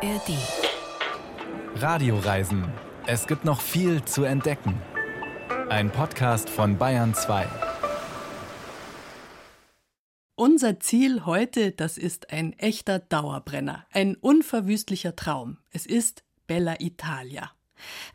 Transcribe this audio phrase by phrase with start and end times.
[0.00, 0.38] ARD.
[1.74, 2.72] Radioreisen.
[3.08, 4.80] Es gibt noch viel zu entdecken.
[5.70, 7.48] Ein Podcast von Bayern 2.
[10.36, 15.58] Unser Ziel heute, das ist ein echter Dauerbrenner, ein unverwüstlicher Traum.
[15.72, 17.50] Es ist Bella Italia.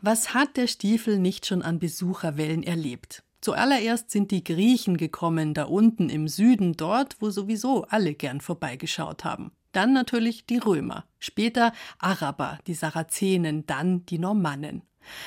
[0.00, 3.24] Was hat der Stiefel nicht schon an Besucherwellen erlebt?
[3.42, 9.24] Zuallererst sind die Griechen gekommen, da unten im Süden, dort, wo sowieso alle gern vorbeigeschaut
[9.24, 9.52] haben.
[9.74, 14.82] Dann natürlich die Römer, später Araber, die Sarazenen, dann die Normannen.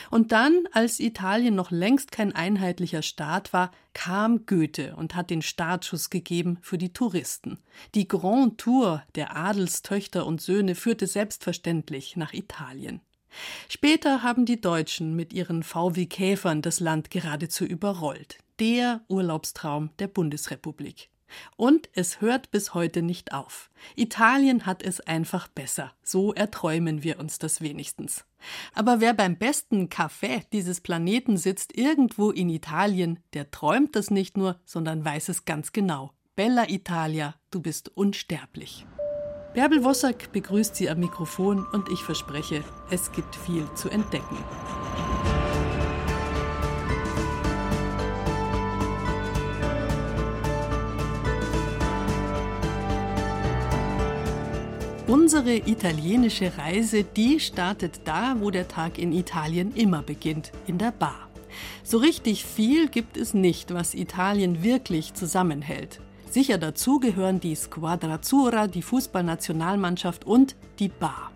[0.09, 5.41] Und dann, als Italien noch längst kein einheitlicher Staat war, kam Goethe und hat den
[5.41, 7.59] Startschuss gegeben für die Touristen.
[7.93, 13.01] Die Grand Tour der Adelstöchter und Söhne führte selbstverständlich nach Italien.
[13.67, 18.39] Später haben die Deutschen mit ihren VW Käfern das Land geradezu überrollt.
[18.59, 21.09] Der Urlaubstraum der Bundesrepublik.
[21.55, 23.69] Und es hört bis heute nicht auf.
[23.95, 25.93] Italien hat es einfach besser.
[26.03, 28.25] So erträumen wir uns das wenigstens.
[28.73, 34.37] Aber wer beim besten Café dieses Planeten sitzt, irgendwo in Italien, der träumt das nicht
[34.37, 36.11] nur, sondern weiß es ganz genau.
[36.35, 38.85] Bella Italia, du bist unsterblich.
[39.53, 44.37] Bärbel Wossack begrüßt Sie am Mikrofon und ich verspreche, es gibt viel zu entdecken.
[55.07, 60.91] Unsere italienische Reise, die startet da, wo der Tag in Italien immer beginnt, in der
[60.91, 61.29] Bar.
[61.81, 66.01] So richtig viel gibt es nicht, was Italien wirklich zusammenhält.
[66.29, 71.31] Sicher dazu gehören die Squadra Azzurra, die Fußballnationalmannschaft und die Bar.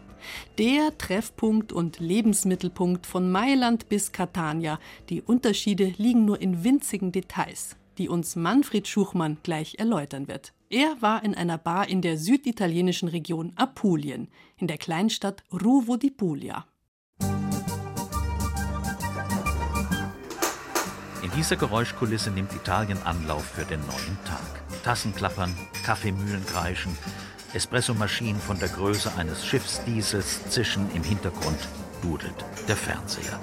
[0.58, 4.80] Der Treffpunkt und Lebensmittelpunkt von Mailand bis Catania.
[5.08, 10.52] Die Unterschiede liegen nur in winzigen Details, die uns Manfred Schuchmann gleich erläutern wird.
[10.74, 16.10] Er war in einer Bar in der süditalienischen Region Apulien, in der Kleinstadt Ruvo di
[16.10, 16.66] Puglia.
[21.22, 24.64] In dieser Geräuschkulisse nimmt Italien Anlauf für den neuen Tag.
[24.81, 26.98] Tassen klappern, Kaffeemühlen kreischen,
[27.54, 31.68] Espressomaschinen von der Größe eines Schiffsdiesels zischen im Hintergrund,
[32.02, 33.42] dudelt der Fernseher.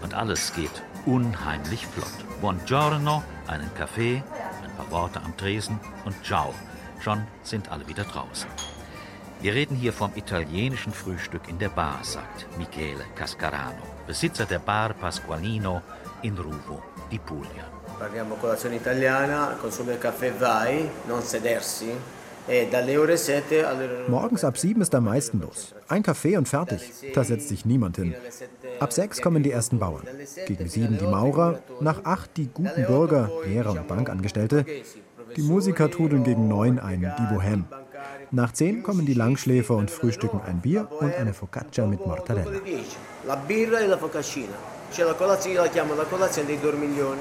[0.00, 2.40] Und alles geht unheimlich flott.
[2.40, 4.22] Buongiorno, einen Kaffee,
[4.82, 6.54] paar Worte am Tresen und ciao.
[7.00, 8.48] Schon sind alle wieder draußen.
[9.40, 14.94] Wir reden hier vom italienischen Frühstück in der Bar, sagt Michele Cascarano, Besitzer der Bar
[14.94, 15.82] Pasqualino
[16.22, 17.66] in Ruvo di Puglia.
[17.98, 21.92] Parliamo colazione italiana, Konsum del Kaffee vai, non sedersi.
[22.48, 22.66] E
[24.08, 25.74] Morgens ab sieben ist am meisten los.
[25.88, 26.92] Ein Kaffee und fertig.
[27.14, 28.14] Da setzt sich niemand hin.
[28.80, 30.02] Ab sechs kommen die ersten Bauern.
[30.46, 31.60] Gegen sieben die Maurer.
[31.80, 34.66] Nach acht die guten Bürger, Lehrer und Bankangestellte.
[35.36, 37.64] Die Musiker trudeln gegen neun ein, die Bohème.
[38.32, 42.50] Nach zehn kommen die Langschläfer und frühstücken ein Bier und eine Focaccia mit Mortadella.
[43.26, 44.54] La birra e la focaccina.
[44.90, 47.20] C'è la colazione, la chiamo la colazione dei dormiglioni.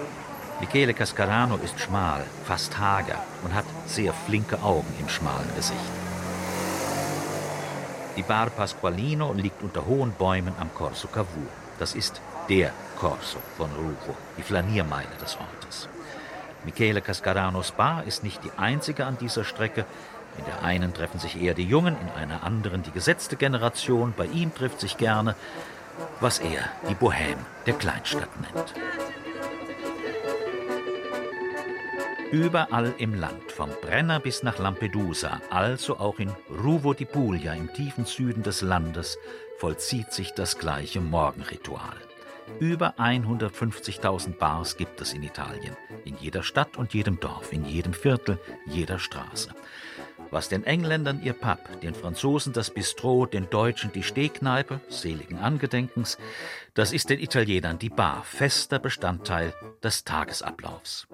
[0.61, 5.79] Michele Cascarano ist schmal, fast hager und hat sehr flinke Augen im schmalen Gesicht.
[8.16, 11.50] Die Bar Pasqualino liegt unter hohen Bäumen am Corso Cavour.
[11.79, 15.89] Das ist der Corso von Ruvo, die Flaniermeile des Ortes.
[16.63, 19.85] Michele Cascaranos Bar ist nicht die einzige an dieser Strecke.
[20.38, 24.13] In der einen treffen sich eher die Jungen, in einer anderen die gesetzte Generation.
[24.16, 25.33] Bei ihm trifft sich gerne,
[26.19, 29.10] was er die Bohème der Kleinstadt nennt.
[32.31, 36.31] Überall im Land, vom Brenner bis nach Lampedusa, also auch in
[36.64, 39.18] Ruvo di Puglia im tiefen Süden des Landes,
[39.58, 41.97] vollzieht sich das gleiche Morgenritual.
[42.59, 45.75] Über 150.000 Bars gibt es in Italien,
[46.06, 49.50] in jeder Stadt und jedem Dorf, in jedem Viertel, jeder Straße.
[50.31, 56.18] Was den Engländern ihr Pub, den Franzosen das Bistro, den Deutschen die Stehkneipe, seligen Angedenkens,
[56.74, 59.53] das ist den Italienern die Bar, fester Bestandteil
[59.84, 61.08] des Tagesablaufs.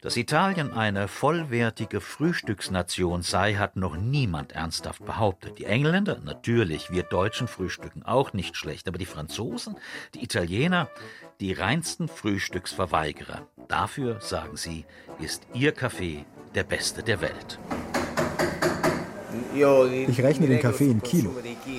[0.00, 5.58] Dass Italien eine vollwertige Frühstücksnation sei, hat noch niemand ernsthaft behauptet.
[5.58, 9.76] Die Engländer, natürlich, wir Deutschen frühstücken auch nicht schlecht, aber die Franzosen,
[10.14, 10.88] die Italiener,
[11.40, 13.46] die reinsten Frühstücksverweigerer.
[13.68, 14.84] Dafür, sagen sie,
[15.20, 16.24] ist ihr Kaffee
[16.54, 17.58] der beste der Welt.
[19.54, 21.30] Ich rechne den Kaffee in Kilo.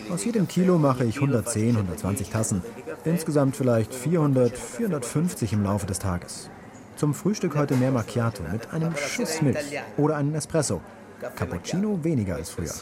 [0.09, 2.61] Aus jedem Kilo mache ich 110, 120 Tassen.
[3.03, 6.49] Insgesamt vielleicht 400, 450 im Laufe des Tages.
[6.95, 9.57] Zum Frühstück heute mehr Macchiato mit einem Schuss Milch
[9.97, 10.81] oder einen Espresso.
[11.35, 12.73] Cappuccino weniger als früher.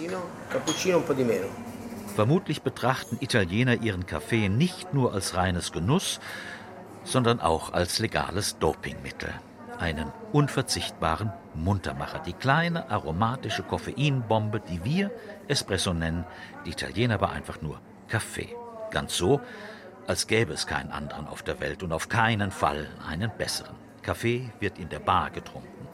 [2.16, 6.20] Vermutlich betrachten Italiener ihren Kaffee nicht nur als reines Genuss,
[7.08, 9.34] sondern auch als legales Dopingmittel.
[9.80, 15.12] Einen unverzichtbaren Muntermacher, die kleine aromatische Koffeinbombe, die wir
[15.48, 16.26] Espresso nennen,
[16.66, 18.50] die Italiener aber einfach nur Kaffee.
[18.92, 19.40] Ganz so,
[20.06, 23.76] als gäbe es keinen anderen auf der Welt und auf keinen Fall einen besseren.
[24.02, 25.88] Kaffee wird in der Bar getrunken.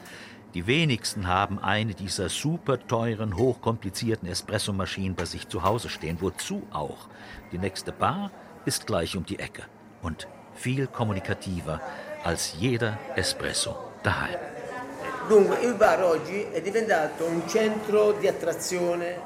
[0.54, 6.20] Die wenigsten haben eine dieser super teuren, hochkomplizierten Espressomaschinen bei sich zu Hause stehen.
[6.20, 7.08] Wozu auch?
[7.50, 8.30] Die nächste Bar
[8.64, 9.64] ist gleich um die Ecke
[10.00, 11.80] und viel kommunikativer
[12.24, 14.38] als jeder Espresso daheim.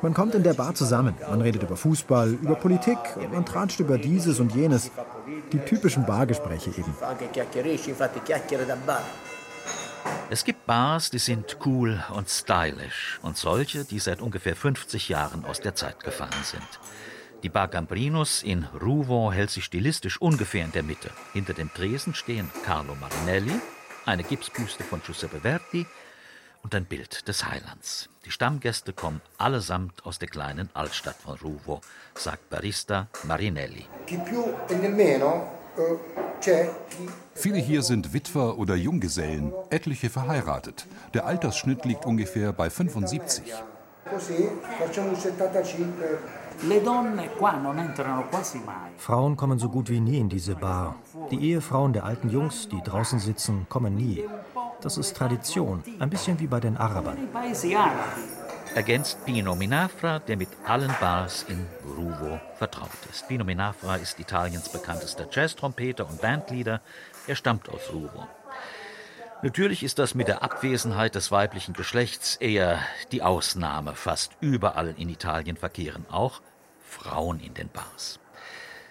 [0.03, 2.99] Man kommt in der Bar zusammen, man redet über Fußball, über Politik,
[3.33, 4.91] man tratscht über dieses und jenes.
[5.53, 6.95] Die typischen Bargespräche eben.
[10.31, 15.45] Es gibt Bars, die sind cool und stylisch und solche, die seit ungefähr 50 Jahren
[15.45, 16.69] aus der Zeit gefallen sind.
[17.45, 21.11] Die Bar Gambrinus in Rouvon hält sich stilistisch ungefähr in der Mitte.
[21.33, 23.53] Hinter dem Tresen stehen Carlo Marinelli,
[24.05, 25.87] eine Gipsbüste von Giuseppe Verdi
[26.65, 28.09] und ein Bild des Heilands.
[28.25, 31.81] Die Stammgäste kommen allesamt aus der kleinen Altstadt von Ruvo,
[32.15, 33.87] sagt Barista Marinelli.
[37.35, 40.87] Viele hier sind Witwer oder Junggesellen, etliche verheiratet.
[41.15, 43.55] Der Altersschnitt liegt ungefähr bei 75.
[48.99, 50.97] Frauen kommen so gut wie nie in diese Bar.
[51.31, 54.25] Die Ehefrauen der alten Jungs, die draußen sitzen, kommen nie.
[54.81, 57.19] Das ist Tradition, ein bisschen wie bei den Arabern.
[58.75, 61.67] Ergänzt Pino Minafra, der mit allen Bars in
[61.97, 63.27] Ruvo vertraut ist.
[63.27, 66.81] Pino Minafra ist Italiens bekanntester Jazz-Trompeter und Bandleader.
[67.27, 68.27] Er stammt aus Ruvo.
[69.41, 72.81] Natürlich ist das mit der Abwesenheit des weiblichen Geschlechts eher
[73.13, 73.95] die Ausnahme.
[73.95, 76.41] Fast überall in Italien verkehren auch
[76.99, 78.19] Frauen in den Bars.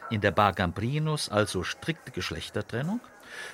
[0.09, 3.01] In der Bar Gambrinus also strikte Geschlechtertrennung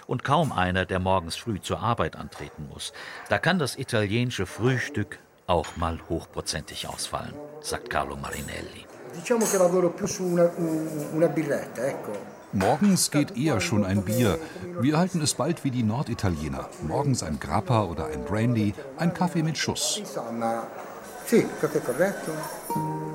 [0.05, 2.93] und kaum einer, der morgens früh zur Arbeit antreten muss.
[3.29, 8.85] Da kann das italienische Frühstück auch mal hochprozentig ausfallen, sagt Carlo Marinelli.
[12.53, 14.39] Morgens geht eher schon ein Bier.
[14.79, 16.69] Wir halten es bald wie die Norditaliener.
[16.83, 20.01] Morgens ein Grappa oder ein Brandy, ein Kaffee mit Schuss.
[20.15, 20.43] Ein
[21.61, 23.12] Café Corretto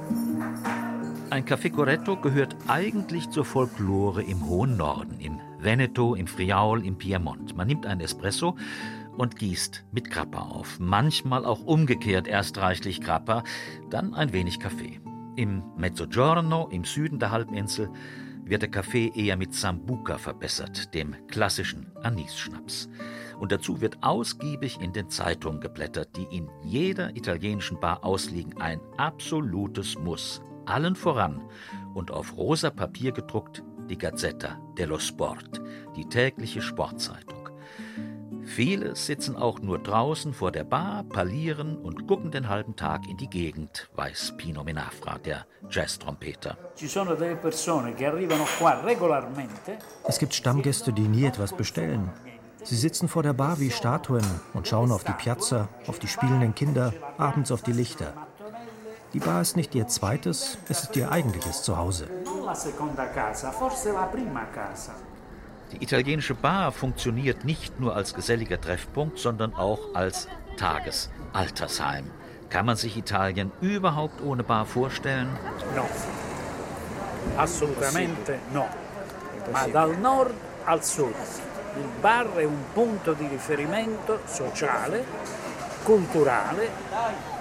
[2.16, 7.54] gehört eigentlich zur Folklore im hohen Norden, im Veneto, im Friaul, im Piemont.
[7.54, 8.56] Man nimmt einen Espresso
[9.18, 10.78] und gießt mit Grappa auf.
[10.80, 13.44] Manchmal auch umgekehrt erst reichlich Grappa,
[13.90, 15.00] dann ein wenig Kaffee.
[15.36, 17.90] Im Mezzogiorno, im Süden der Halbinsel,
[18.44, 22.88] wird der Kaffee eher mit Sambuca verbessert, dem klassischen Anis-Schnaps.
[23.38, 28.58] Und dazu wird ausgiebig in den Zeitungen geblättert, die in jeder italienischen Bar ausliegen.
[28.60, 30.40] Ein absolutes Muss.
[30.68, 31.42] Allen voran
[31.94, 35.60] und auf rosa Papier gedruckt die Gazzetta dello Sport,
[35.96, 37.48] die tägliche Sportzeitung.
[38.44, 43.16] Viele sitzen auch nur draußen vor der Bar, parlieren und gucken den halben Tag in
[43.18, 46.56] die Gegend, weiß Pino Menafra, der Jazz-Trompeter.
[50.06, 52.10] Es gibt Stammgäste, die nie etwas bestellen.
[52.64, 54.24] Sie sitzen vor der Bar wie Statuen
[54.54, 58.27] und schauen auf die Piazza, auf die spielenden Kinder, abends auf die Lichter.
[59.14, 62.06] Die Bar ist nicht ihr zweites, es ist ihr eigentliches Zuhause.
[65.72, 70.28] Die italienische Bar funktioniert nicht nur als geselliger Treffpunkt, sondern auch als
[70.58, 72.10] Tagesaltersheim.
[72.50, 75.28] Kann man sich Italien überhaupt ohne Bar vorstellen?
[75.74, 75.86] No,
[77.38, 78.66] assolutamente no.
[79.52, 80.34] Ma dal nord
[80.66, 81.14] al sud.
[81.76, 85.04] Il bar è un punto di riferimento sociale,
[85.84, 87.37] culturale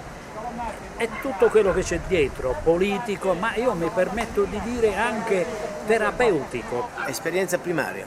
[0.96, 5.46] e tutto quello che c'è dietro, politico, ma io mi permetto di dire anche
[5.86, 6.88] terapeutico.
[7.06, 8.06] Esperienza primaria.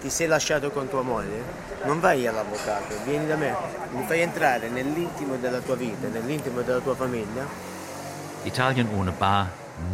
[0.00, 1.68] Ti sei lasciato con tua moglie?
[1.84, 3.54] Non vai all'avvocato, vieni da me.
[3.92, 7.46] Mi fai entrare nell'intimo della tua vita, nell'intimo della tua famiglia.
[8.44, 9.48] Italien ohne Bar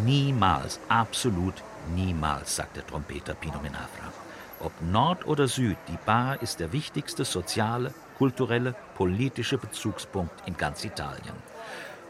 [0.04, 1.62] niemals, absolut
[1.94, 4.12] niemals, sagt der Trompeter Pino Menafra.
[4.60, 10.84] Ob Nord oder Süd, die Bar ist der wichtigste soziale, kulturelle, politische Bezugspunkt in ganz
[10.84, 11.34] Italien.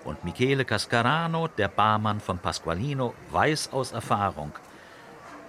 [0.05, 4.53] Und Michele Cascarano, der Barmann von Pasqualino, weiß aus Erfahrung,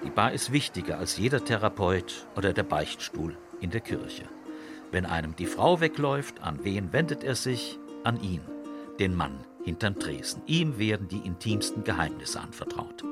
[0.04, 4.26] die Bar ist wichtiger als jeder Therapeut oder der Beichtstuhl in der Kirche.
[4.92, 7.80] Wenn einem die Frau wegläuft, an wen wendet er sich?
[8.04, 8.42] An ihn,
[9.00, 10.42] den Mann hinterm Tresen.
[10.46, 13.04] Ihm werden die intimsten Geheimnisse anvertraut.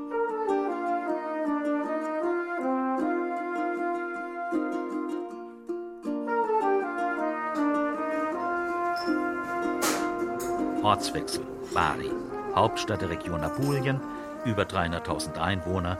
[10.85, 12.11] Ortswechsel, Bari,
[12.53, 13.99] Hauptstadt der Region Apulien,
[14.45, 15.97] über 300.000 Einwohner,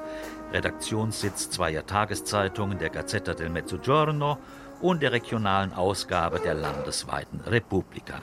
[0.53, 4.37] Redaktionssitz zweier Tageszeitungen, der Gazzetta del Mezzogiorno
[4.81, 8.19] und der regionalen Ausgabe der landesweiten Repubblica.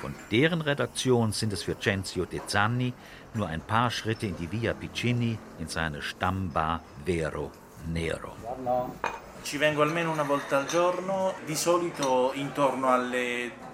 [0.00, 2.94] Von deren Redaktion sind es für Cenzio De Zanni
[3.34, 7.50] nur ein paar Schritte in die Via Piccini in seine Stammbar Vero
[7.86, 8.32] Nero.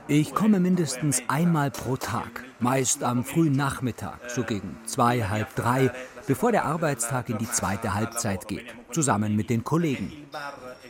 [0.06, 5.90] Ich komme mindestens einmal pro Tag, meist am frühen Nachmittag, so gegen zwei, halb drei,
[6.26, 10.12] bevor der Arbeitstag in die zweite Halbzeit geht, zusammen mit den Kollegen.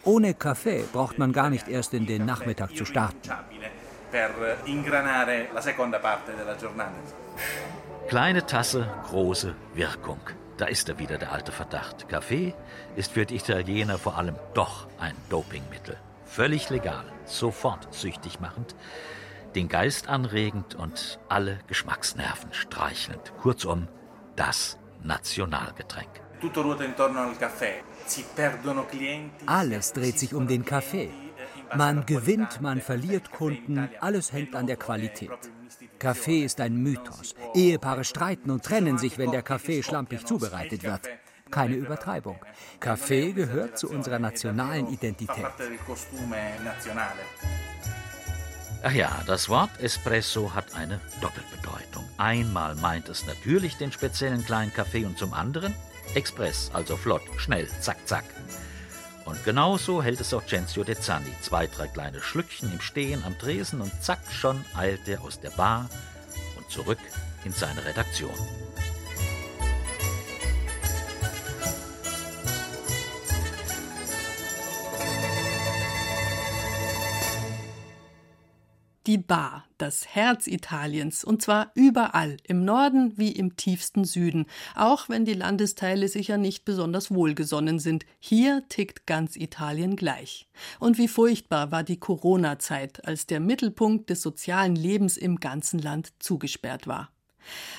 [0.02, 3.30] Ohne Kaffee braucht man gar nicht erst in den Nachmittag zu starten.
[8.08, 10.18] Kleine Tasse, große Wirkung.
[10.56, 12.08] Da ist er wieder, der alte Verdacht.
[12.08, 12.52] Kaffee
[12.96, 15.96] ist für die Italiener vor allem doch ein Dopingmittel.
[16.24, 18.74] Völlig legal, sofort süchtig machend,
[19.54, 23.32] den Geist anregend und alle Geschmacksnerven streichelnd.
[23.40, 23.88] Kurzum,
[24.36, 26.08] das Nationalgetränk.
[29.46, 31.10] Alles dreht sich um den Kaffee.
[31.76, 35.30] Man gewinnt, man verliert Kunden, alles hängt an der Qualität.
[35.98, 37.34] Kaffee ist ein Mythos.
[37.54, 41.08] Ehepaare streiten und trennen sich, wenn der Kaffee schlampig zubereitet wird.
[41.54, 42.36] Keine Übertreibung.
[42.80, 45.46] Kaffee gehört zu unserer nationalen Identität.
[48.82, 52.04] Ach ja, das Wort Espresso hat eine Doppelbedeutung.
[52.18, 55.72] Einmal meint es natürlich den speziellen kleinen Kaffee und zum anderen
[56.14, 58.24] Express, also flott, schnell, zack, zack.
[59.24, 61.32] Und genauso hält es auch Cenzio De Zanni.
[61.40, 65.50] Zwei, drei kleine Schlückchen im Stehen am Tresen und zack, schon eilt er aus der
[65.50, 65.88] Bar
[66.56, 66.98] und zurück
[67.44, 68.34] in seine Redaktion.
[79.06, 85.10] Die Bar, das Herz Italiens, und zwar überall, im Norden wie im tiefsten Süden, auch
[85.10, 88.06] wenn die Landesteile sicher nicht besonders wohlgesonnen sind.
[88.18, 90.48] Hier tickt ganz Italien gleich.
[90.80, 96.14] Und wie furchtbar war die Corona-Zeit, als der Mittelpunkt des sozialen Lebens im ganzen Land
[96.18, 97.10] zugesperrt war.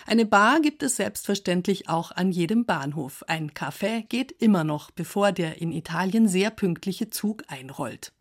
[0.05, 3.23] Eine Bar gibt es selbstverständlich auch an jedem Bahnhof.
[3.27, 8.14] Ein Café geht immer noch, bevor der in Italien sehr pünktliche Zug einrollt.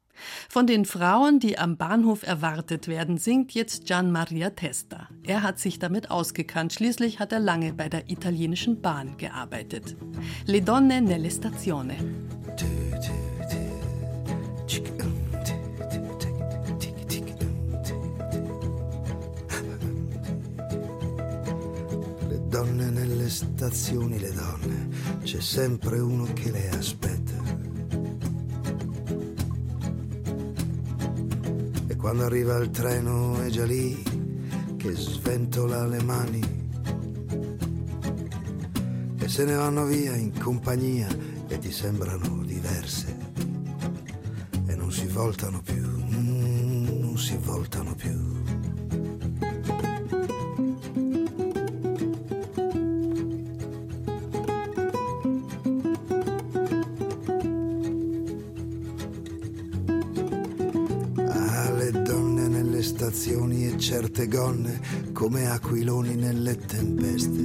[0.48, 5.08] Von den Frauen, die am Bahnhof erwartet werden, singt jetzt Gian Maria Testa.
[5.24, 9.96] Er hat sich damit ausgekannt, schließlich hat er lange bei der italienischen Bahn gearbeitet.
[10.46, 11.96] Le donne nelle stazione.
[22.28, 24.88] Le donne nelle stazioni, le donne,
[25.24, 27.13] c'è sempre uno che le aspetta
[32.04, 33.96] Quando arriva il treno è già lì
[34.76, 36.40] che sventola le mani
[39.18, 41.08] e se ne vanno via in compagnia
[41.48, 43.16] e ti sembrano diverse
[44.66, 48.43] e non si voltano più, mm, non si voltano più.
[64.14, 64.80] Certe gonne
[65.12, 67.42] come aquiloni nelle tempeste.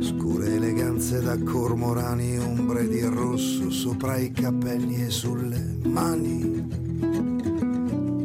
[0.00, 6.68] Scure eleganze da cormorani, ombre di rosso sopra i capelli e sulle mani.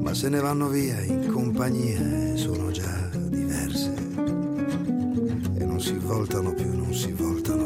[0.03, 3.93] Ma se ne vanno via in compagnia e sono già diverse.
[5.57, 7.64] E non si voltano più, non si voltano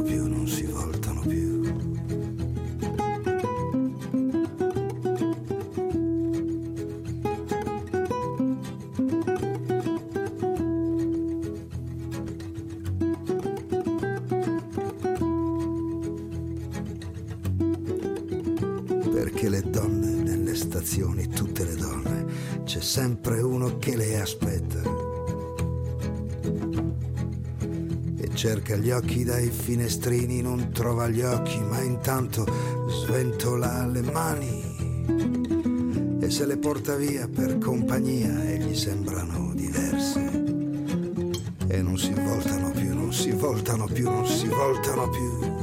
[22.89, 24.81] sempre uno che le aspetta.
[28.17, 32.47] E cerca gli occhi dai finestrini, non trova gli occhi, ma intanto
[32.87, 36.17] sventola le mani.
[36.19, 40.21] E se le porta via per compagnia e gli sembrano diverse.
[41.67, 45.58] E non si voltano più, non si voltano più, non si voltano più.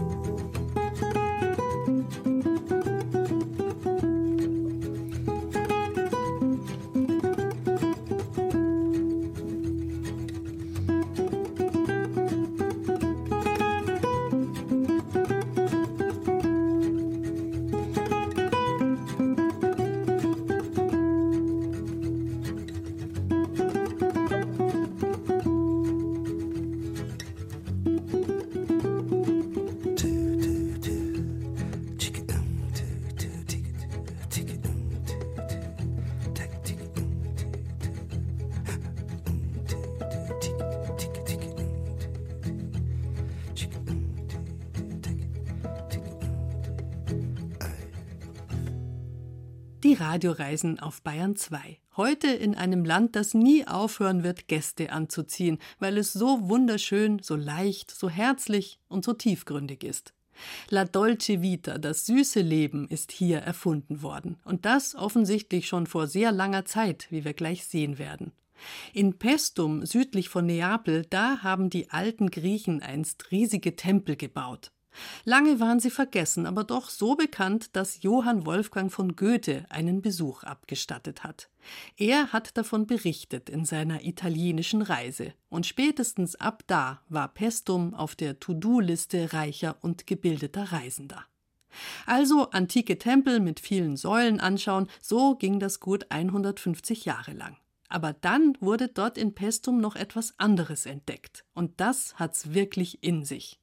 [50.17, 51.77] Radioreisen auf Bayern 2.
[51.99, 57.37] Heute in einem Land, das nie aufhören wird, Gäste anzuziehen, weil es so wunderschön, so
[57.37, 60.15] leicht, so herzlich und so tiefgründig ist.
[60.71, 64.39] La Dolce Vita, das süße Leben, ist hier erfunden worden.
[64.43, 68.33] Und das offensichtlich schon vor sehr langer Zeit, wie wir gleich sehen werden.
[68.95, 74.73] In Pestum, südlich von Neapel, da haben die alten Griechen einst riesige Tempel gebaut.
[75.25, 80.43] Lange waren sie vergessen, aber doch so bekannt, dass Johann Wolfgang von Goethe einen Besuch
[80.45, 81.51] abgestattet hat.
[81.97, 88.15] Er hat davon berichtet in seiner italienischen Reise, und spätestens ab da war Pestum auf
[88.15, 91.25] der To-Do-Liste reicher und gebildeter Reisender.
[92.07, 97.57] Also antike Tempel mit vielen Säulen anschauen, so ging das gut 150 Jahre lang.
[97.89, 103.25] Aber dann wurde dort in Pestum noch etwas anderes entdeckt, und das hat's wirklich in
[103.25, 103.61] sich.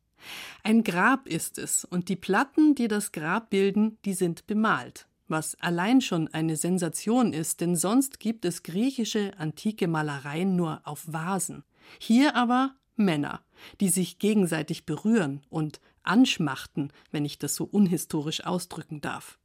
[0.63, 5.55] Ein Grab ist es, und die Platten, die das Grab bilden, die sind bemalt, was
[5.61, 11.63] allein schon eine Sensation ist, denn sonst gibt es griechische antike Malereien nur auf Vasen.
[11.99, 13.41] Hier aber Männer,
[13.79, 19.39] die sich gegenseitig berühren und anschmachten, wenn ich das so unhistorisch ausdrücken darf.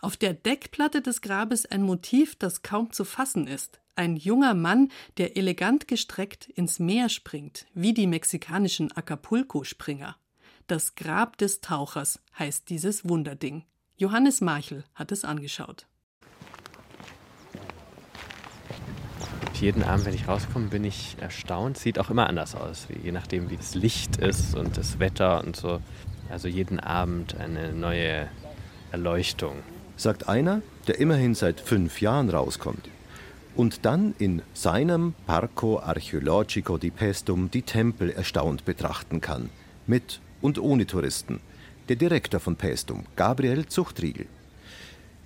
[0.00, 3.80] Auf der Deckplatte des Grabes ein Motiv, das kaum zu fassen ist.
[3.96, 10.16] Ein junger Mann, der elegant gestreckt ins Meer springt, wie die mexikanischen Acapulco-Springer.
[10.68, 13.64] Das Grab des Tauchers heißt dieses Wunderding.
[13.96, 15.86] Johannes Marchel hat es angeschaut.
[19.60, 21.78] Jeden Abend, wenn ich rauskomme, bin ich erstaunt.
[21.78, 25.56] Sieht auch immer anders aus, je nachdem, wie das Licht ist und das Wetter und
[25.56, 25.80] so.
[26.30, 28.28] Also jeden Abend eine neue
[28.92, 29.56] Erleuchtung.
[29.96, 32.88] Sagt einer, der immerhin seit fünf Jahren rauskommt
[33.54, 39.50] und dann in seinem Parco Archeologico di Pestum die Tempel erstaunt betrachten kann,
[39.86, 41.40] mit und ohne Touristen.
[41.88, 44.26] Der Direktor von Pestum, Gabriel Zuchtriegel.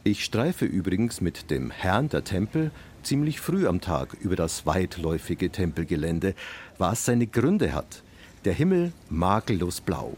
[0.04, 2.70] Ich streife übrigens mit dem Herrn der Tempel
[3.02, 6.34] ziemlich früh am Tag über das weitläufige Tempelgelände,
[6.78, 8.02] was seine Gründe hat.
[8.44, 10.16] Der Himmel makellos blau,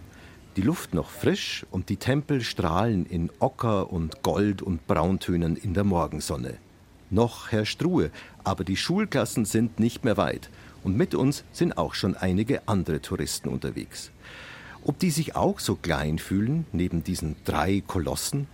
[0.57, 5.75] die Luft noch frisch und die Tempel strahlen in Ocker und Gold und Brauntönen in
[5.75, 6.59] der Morgensonne.
[7.11, 8.11] Noch herrscht Ruhe,
[8.45, 10.51] aber die Schulklassen sind nicht mehr weit
[10.85, 14.11] und mit uns sind auch schon einige andere Touristen unterwegs.
[14.85, 18.47] Ob die sich auch so klein fühlen neben diesen drei Kolossen?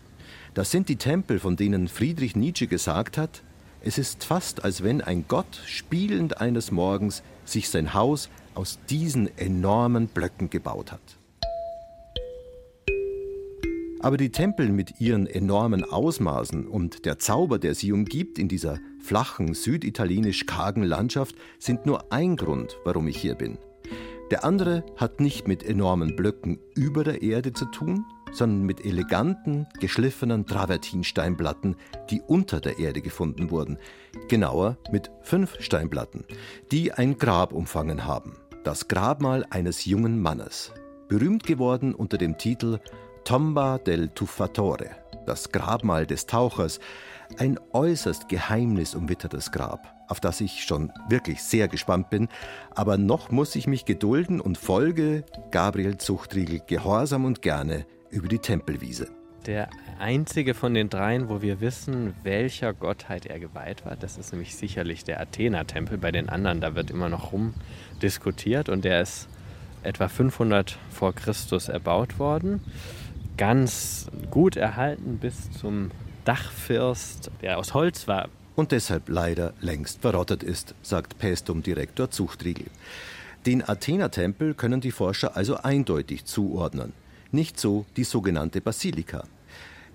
[0.55, 3.43] Das sind die Tempel, von denen Friedrich Nietzsche gesagt hat,
[3.83, 9.37] es ist fast, als wenn ein Gott spielend eines Morgens sich sein Haus aus diesen
[9.39, 11.20] enormen Blöcken gebaut hat.
[14.03, 18.79] Aber die Tempel mit ihren enormen Ausmaßen und der Zauber, der sie umgibt in dieser
[18.99, 23.59] flachen, süditalienisch kargen Landschaft, sind nur ein Grund, warum ich hier bin.
[24.31, 29.67] Der andere hat nicht mit enormen Blöcken über der Erde zu tun, sondern mit eleganten,
[29.81, 31.77] geschliffenen Travertinsteinplatten,
[32.09, 33.77] die unter der Erde gefunden wurden.
[34.29, 36.25] Genauer mit fünf Steinplatten,
[36.73, 38.37] die ein Grab umfangen haben.
[38.65, 40.73] Das Grabmal eines jungen Mannes.
[41.09, 42.79] Berühmt geworden unter dem Titel
[43.25, 44.91] Tomba del Tuffatore,
[45.27, 46.81] das Grabmal des Tauchers,
[47.39, 52.29] ein äußerst geheimnisumwittertes Grab, auf das ich schon wirklich sehr gespannt bin,
[52.75, 58.39] aber noch muss ich mich gedulden und folge Gabriel Zuchtriegel gehorsam und gerne über die
[58.39, 59.09] Tempelwiese.
[59.47, 64.33] Der einzige von den dreien, wo wir wissen, welcher Gottheit er geweiht war, das ist
[64.33, 65.97] nämlich sicherlich der Athena-Tempel.
[65.97, 69.29] Bei den anderen, da wird immer noch rumdiskutiert und der ist
[69.83, 72.61] etwa 500 vor Christus erbaut worden
[73.37, 75.91] ganz gut erhalten bis zum
[76.25, 78.29] Dachfirst, der aus Holz war.
[78.57, 82.67] Und deshalb leider längst verrottet ist, sagt Pestum-Direktor Zuchtriegel.
[83.47, 86.93] Den Athena-Tempel können die Forscher also eindeutig zuordnen.
[87.33, 89.25] Nicht so die sogenannte Basilika.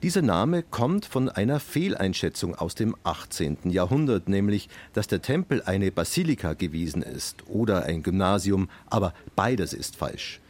[0.01, 3.57] Dieser Name kommt von einer Fehleinschätzung aus dem 18.
[3.65, 9.95] Jahrhundert, nämlich, dass der Tempel eine Basilika gewesen ist oder ein Gymnasium, aber beides ist
[9.95, 10.41] falsch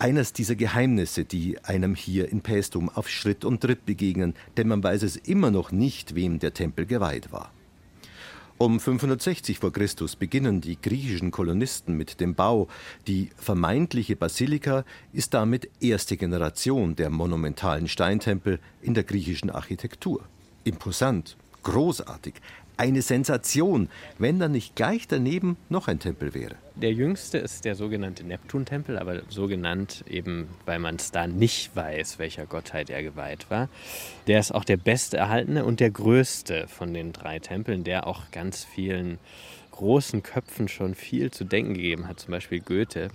[0.00, 4.82] eines dieser Geheimnisse, die einem hier in Paestum auf Schritt und Tritt begegnen, denn man
[4.82, 7.52] weiß es immer noch nicht, wem der Tempel geweiht war.
[8.56, 12.68] Um 560 vor Christus beginnen die griechischen Kolonisten mit dem Bau.
[13.06, 20.24] Die vermeintliche Basilika ist damit erste Generation der monumentalen Steintempel in der griechischen Architektur.
[20.64, 22.34] Imposant, großartig,
[22.80, 26.54] eine Sensation, wenn da nicht gleich daneben noch ein Tempel wäre.
[26.76, 31.76] Der jüngste ist der sogenannte Neptuntempel, aber so genannt eben, weil man es da nicht
[31.76, 33.68] weiß, welcher Gottheit er geweiht war.
[34.28, 38.30] Der ist auch der beste erhaltene und der größte von den drei Tempeln, der auch
[38.30, 39.18] ganz vielen
[39.72, 43.08] großen Köpfen schon viel zu denken gegeben hat, zum Beispiel Goethe.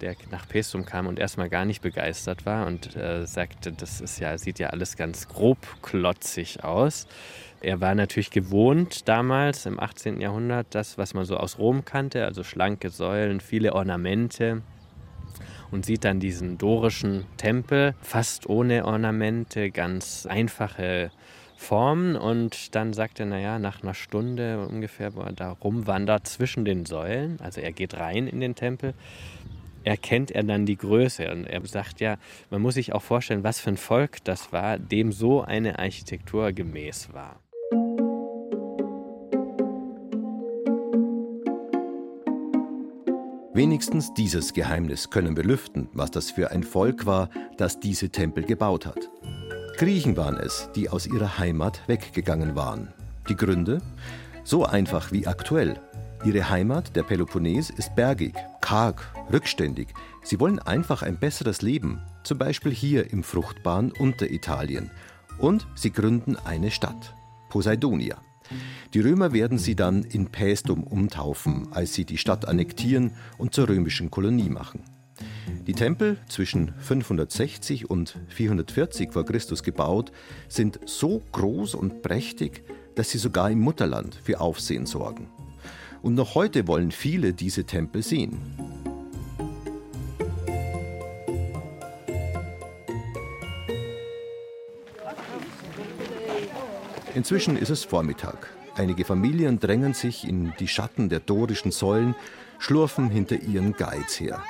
[0.00, 4.18] der nach Pestum kam und erstmal gar nicht begeistert war und äh, sagte, das ist
[4.18, 7.06] ja, sieht ja alles ganz grobklotzig aus.
[7.66, 10.20] Er war natürlich gewohnt damals im 18.
[10.20, 14.62] Jahrhundert, das, was man so aus Rom kannte, also schlanke Säulen, viele Ornamente,
[15.72, 21.10] und sieht dann diesen dorischen Tempel fast ohne Ornamente, ganz einfache
[21.56, 26.64] Formen und dann sagt er, naja, nach einer Stunde ungefähr, wo er da rumwandert zwischen
[26.64, 28.94] den Säulen, also er geht rein in den Tempel,
[29.82, 31.32] erkennt er dann die Größe.
[31.32, 32.16] Und er sagt ja,
[32.48, 36.52] man muss sich auch vorstellen, was für ein Volk das war, dem so eine Architektur
[36.52, 37.40] gemäß war.
[43.56, 48.44] Wenigstens dieses Geheimnis können wir lüften, was das für ein Volk war, das diese Tempel
[48.44, 49.08] gebaut hat.
[49.78, 52.92] Griechen waren es, die aus ihrer Heimat weggegangen waren.
[53.30, 53.80] Die Gründe?
[54.44, 55.80] So einfach wie aktuell.
[56.22, 59.88] Ihre Heimat, der Peloponnes, ist bergig, karg, rückständig.
[60.22, 64.90] Sie wollen einfach ein besseres Leben, zum Beispiel hier im fruchtbaren Unteritalien.
[65.38, 67.14] Und sie gründen eine Stadt,
[67.48, 68.18] Poseidonia.
[68.94, 73.68] Die Römer werden sie dann in Paestum umtaufen, als sie die Stadt annektieren und zur
[73.68, 74.82] römischen Kolonie machen.
[75.66, 80.12] Die Tempel zwischen 560 und 440 vor Christus gebaut
[80.48, 82.62] sind so groß und prächtig,
[82.94, 85.28] dass sie sogar im Mutterland für Aufsehen sorgen.
[86.02, 88.38] Und noch heute wollen viele diese Tempel sehen.
[97.16, 98.50] Inzwischen ist es Vormittag.
[98.74, 102.14] Einige Familien drängen sich in die Schatten der dorischen Säulen,
[102.58, 104.42] schlurfen hinter ihren Guides her.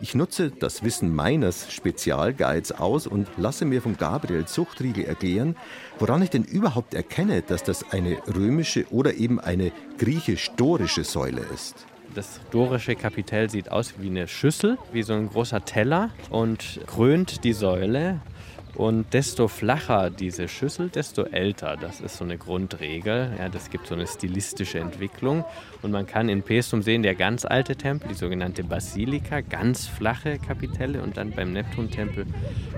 [0.00, 5.54] Ich nutze das Wissen meines Spezialguides aus und lasse mir von Gabriel Zuchtriegel erklären,
[6.00, 11.86] woran ich denn überhaupt erkenne, dass das eine römische oder eben eine griechisch-dorische Säule ist.
[12.16, 17.44] Das dorische Kapitell sieht aus wie eine Schüssel, wie so ein großer Teller und krönt
[17.44, 18.20] die Säule
[18.78, 21.76] und desto flacher diese Schüssel, desto älter.
[21.76, 23.32] Das ist so eine Grundregel.
[23.36, 25.44] Ja, das gibt so eine stilistische Entwicklung.
[25.82, 30.38] Und man kann in Pestum sehen, der ganz alte Tempel, die sogenannte Basilika, ganz flache
[30.38, 32.26] Kapitelle und dann beim Neptuntempel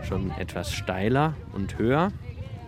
[0.08, 2.10] schon etwas steiler und höher.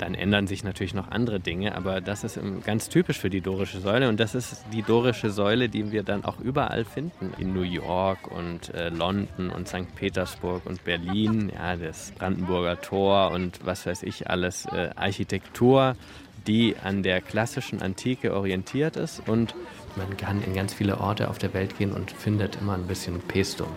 [0.03, 3.79] Dann ändern sich natürlich noch andere Dinge, aber das ist ganz typisch für die dorische
[3.79, 7.33] Säule und das ist die dorische Säule, die wir dann auch überall finden.
[7.39, 9.95] In New York und äh, London und St.
[9.95, 15.95] Petersburg und Berlin, ja, das Brandenburger Tor und was weiß ich alles, äh, Architektur,
[16.49, 19.55] die an der klassischen Antike orientiert ist und
[19.95, 23.21] man kann in ganz viele Orte auf der Welt gehen und findet immer ein bisschen
[23.21, 23.69] Pestum.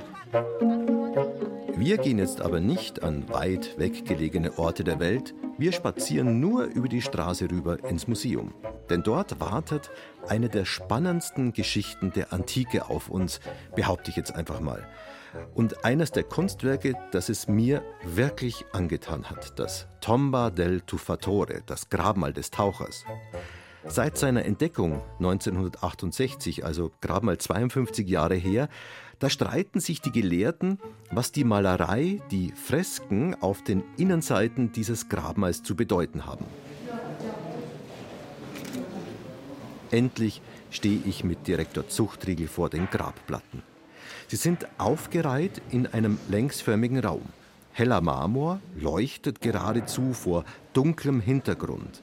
[1.77, 6.87] Wir gehen jetzt aber nicht an weit weggelegene Orte der Welt, wir spazieren nur über
[6.87, 8.53] die Straße rüber ins Museum.
[8.89, 9.89] Denn dort wartet
[10.27, 13.39] eine der spannendsten Geschichten der Antike auf uns,
[13.75, 14.87] behaupte ich jetzt einfach mal.
[15.53, 21.89] Und eines der Kunstwerke, das es mir wirklich angetan hat, das Tomba del Tuffatore, das
[21.89, 23.05] Grabmal des Tauchers.
[23.87, 28.67] Seit seiner Entdeckung 1968, also gerade mal 52 Jahre her,
[29.19, 30.79] da streiten sich die Gelehrten,
[31.11, 36.45] was die Malerei, die Fresken auf den Innenseiten dieses Grabmals zu bedeuten haben.
[39.91, 43.63] Endlich stehe ich mit Direktor Zuchtriegel vor den Grabplatten.
[44.27, 47.21] Sie sind aufgereiht in einem längsförmigen Raum.
[47.71, 52.01] Heller Marmor leuchtet geradezu vor dunklem Hintergrund.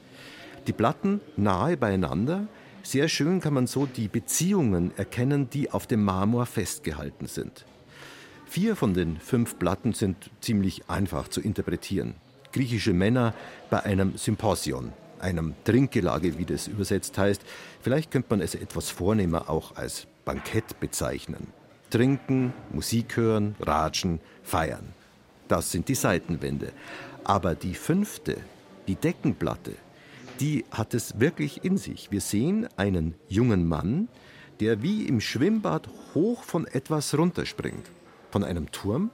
[0.67, 2.47] Die Platten nahe beieinander,
[2.83, 7.65] sehr schön kann man so die Beziehungen erkennen, die auf dem Marmor festgehalten sind.
[8.47, 12.15] Vier von den fünf Platten sind ziemlich einfach zu interpretieren.
[12.53, 13.35] Griechische Männer
[13.71, 17.43] bei einem Symposion, einem Trinkgelage, wie das übersetzt heißt.
[17.81, 21.47] Vielleicht könnte man es etwas vornehmer auch als Bankett bezeichnen.
[21.89, 24.93] Trinken, Musik hören, ratschen, feiern.
[25.49, 26.73] Das sind die Seitenwände.
[27.25, 28.37] Aber die fünfte,
[28.89, 29.73] die Deckenplatte,
[30.43, 32.11] die hat es wirklich in sich.
[32.11, 34.09] Wir sehen einen jungen Mann,
[34.59, 37.89] der wie im Schwimmbad hoch von etwas runterspringt.
[38.33, 39.11] Von einem Turm.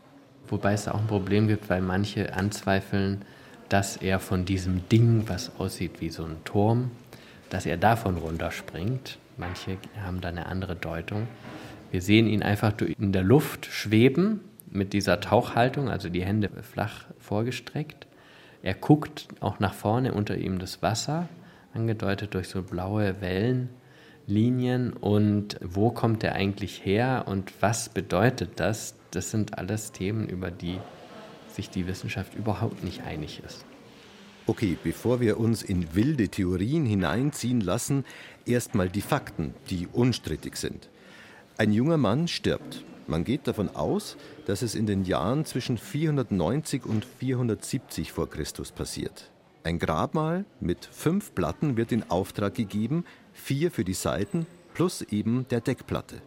[0.49, 3.27] Wobei es auch ein Problem gibt, weil manche anzweifeln,
[3.69, 6.93] dass er von diesem Ding, was aussieht wie so ein Turm,
[7.51, 9.19] dass er davon runterspringt.
[9.37, 11.29] Manche haben da eine andere Deutung.
[11.91, 17.05] Wir sehen ihn einfach in der Luft schweben mit dieser Tauchhaltung, also die Hände flach
[17.19, 18.08] vorgestreckt.
[18.63, 21.29] Er guckt auch nach vorne unter ihm das Wasser,
[21.75, 24.93] angedeutet durch so blaue Wellenlinien.
[24.93, 28.95] Und wo kommt er eigentlich her und was bedeutet das?
[29.11, 30.79] Das sind alles Themen, über die
[31.49, 33.65] sich die Wissenschaft überhaupt nicht einig ist.
[34.47, 38.05] Okay, bevor wir uns in wilde Theorien hineinziehen lassen,
[38.47, 40.89] erstmal die Fakten, die unstrittig sind.
[41.59, 42.85] Ein junger Mann stirbt.
[43.09, 48.71] Man geht davon aus, dass es in den Jahren zwischen 490 und 470 vor Christus
[48.71, 49.31] passiert.
[49.65, 55.47] Ein Grabmal mit fünf Platten wird in Auftrag gegeben, vier für die Seiten plus eben
[55.49, 56.21] der Deckplatte.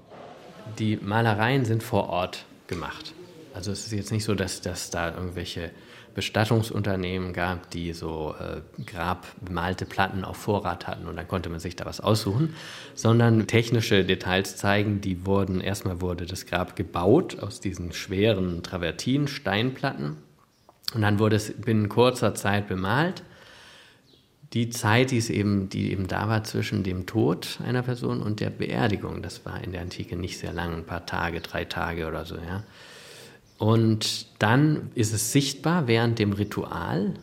[0.79, 3.13] Die Malereien sind vor Ort gemacht.
[3.53, 5.69] Also es ist jetzt nicht so, dass, dass da irgendwelche
[6.13, 11.75] Bestattungsunternehmen gab, die so äh, grabbemalte Platten auf Vorrat hatten und dann konnte man sich
[11.75, 12.53] da was aussuchen,
[12.95, 19.27] sondern technische Details zeigen, die wurden, erstmal wurde das Grab gebaut aus diesen schweren Travertin,
[19.27, 20.17] Steinplatten
[20.93, 23.23] und dann wurde es binnen kurzer Zeit bemalt.
[24.53, 28.41] Die Zeit, die, es eben, die eben da war zwischen dem Tod einer Person und
[28.41, 32.05] der Beerdigung, das war in der Antike nicht sehr lang, ein paar Tage, drei Tage
[32.07, 32.63] oder so, ja.
[33.61, 37.13] Und dann ist es sichtbar während dem Ritual,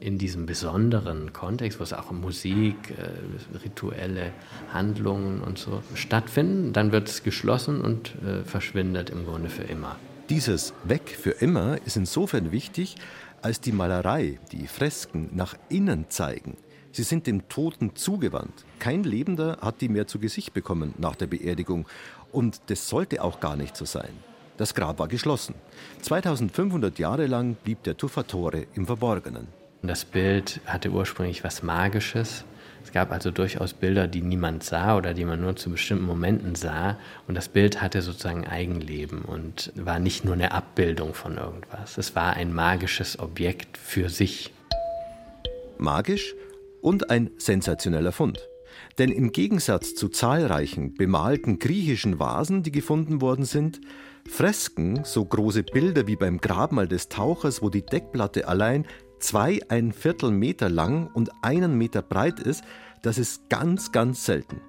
[0.00, 4.32] in diesem besonderen Kontext, wo es auch Musik, äh, rituelle
[4.72, 9.94] Handlungen und so stattfinden, dann wird es geschlossen und äh, verschwindet im Grunde für immer.
[10.30, 12.96] Dieses Weg für immer ist insofern wichtig,
[13.40, 16.56] als die Malerei, die Fresken nach innen zeigen.
[16.90, 18.64] Sie sind dem Toten zugewandt.
[18.80, 21.86] Kein Lebender hat die mehr zu Gesicht bekommen nach der Beerdigung.
[22.32, 24.33] Und das sollte auch gar nicht so sein.
[24.56, 25.54] Das Grab war geschlossen.
[26.02, 29.48] 2500 Jahre lang blieb der Tuffatore im Verborgenen.
[29.82, 32.44] Das Bild hatte ursprünglich was Magisches.
[32.84, 36.54] Es gab also durchaus Bilder, die niemand sah oder die man nur zu bestimmten Momenten
[36.54, 36.98] sah.
[37.26, 41.98] Und das Bild hatte sozusagen Eigenleben und war nicht nur eine Abbildung von irgendwas.
[41.98, 44.52] Es war ein magisches Objekt für sich.
[45.78, 46.34] Magisch
[46.80, 48.38] und ein sensationeller Fund.
[48.98, 53.80] Denn im Gegensatz zu zahlreichen bemalten griechischen Vasen, die gefunden worden sind,
[54.28, 58.86] Fresken, so große Bilder wie beim Grabmal des Tauchers, wo die Deckplatte allein
[59.18, 59.60] zwei
[59.92, 62.64] Viertel Meter lang und einen Meter breit ist,
[63.02, 64.60] das ist ganz, ganz selten.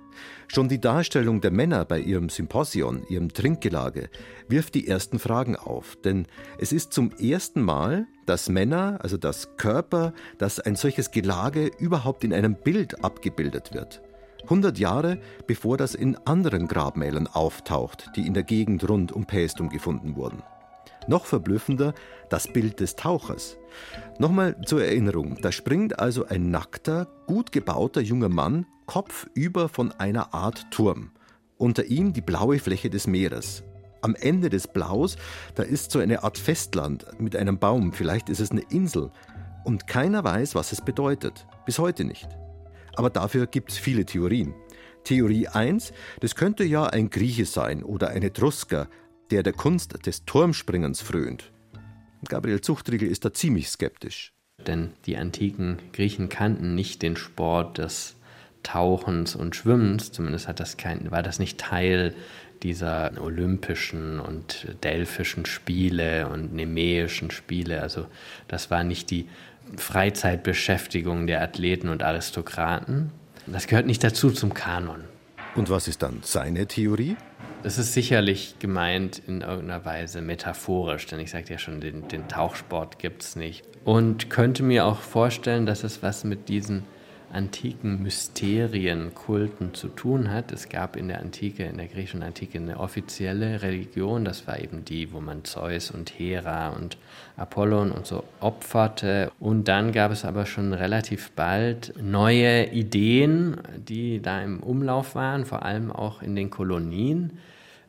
[0.48, 4.10] Schon die Darstellung der Männer bei ihrem Symposion, ihrem Trinkgelage,
[4.48, 5.98] wirft die ersten Fragen auf.
[5.98, 11.70] Denn es ist zum ersten Mal, dass Männer, also das Körper, dass ein solches Gelage
[11.80, 14.02] überhaupt in einem Bild abgebildet wird.
[14.46, 19.70] 100 Jahre bevor das in anderen Grabmälern auftaucht, die in der Gegend rund um Paestum
[19.70, 20.42] gefunden wurden.
[21.08, 21.94] Noch verblüffender
[22.30, 23.58] das Bild des Tauchers.
[24.18, 30.34] Nochmal zur Erinnerung, da springt also ein nackter, gut gebauter junger Mann kopfüber von einer
[30.34, 31.12] Art Turm.
[31.58, 33.64] Unter ihm die blaue Fläche des Meeres.
[34.02, 35.18] Am Ende des Blaus,
[35.56, 39.12] da ist so eine Art Festland mit einem Baum, vielleicht ist es eine Insel.
[39.64, 41.48] Und keiner weiß, was es bedeutet.
[41.66, 42.28] Bis heute nicht.
[42.96, 44.54] Aber dafür gibt es viele Theorien.
[45.04, 48.88] Theorie 1, das könnte ja ein Grieche sein oder ein Etrusker,
[49.32, 51.52] der der Kunst des Turmspringens frönt.
[52.28, 54.34] Gabriel Zuchtriegel ist da ziemlich skeptisch.
[54.66, 58.16] Denn die antiken Griechen kannten nicht den Sport des
[58.64, 62.16] Tauchens und Schwimmens, zumindest das kein, war das nicht Teil
[62.64, 67.82] dieser olympischen und delphischen Spiele und nemäischen Spiele.
[67.82, 68.08] Also
[68.48, 69.30] das war nicht die
[69.78, 73.12] Freizeitbeschäftigung der Athleten und Aristokraten.
[73.48, 75.04] Das gehört nicht dazu zum Kanon.
[75.56, 77.16] Und was ist dann seine Theorie?
[77.64, 82.28] Das ist sicherlich gemeint in irgendeiner Weise metaphorisch, denn ich sagte ja schon, den, den
[82.28, 83.64] Tauchsport gibt es nicht.
[83.86, 86.84] Und könnte mir auch vorstellen, dass es was mit diesen
[87.32, 90.52] antiken Mysterien, Kulten zu tun hat.
[90.52, 94.86] Es gab in der Antike, in der griechischen Antike eine offizielle Religion, das war eben
[94.86, 96.98] die, wo man Zeus und Hera und
[97.38, 99.32] Apollon und so opferte.
[99.40, 105.46] Und dann gab es aber schon relativ bald neue Ideen, die da im Umlauf waren,
[105.46, 107.40] vor allem auch in den Kolonien.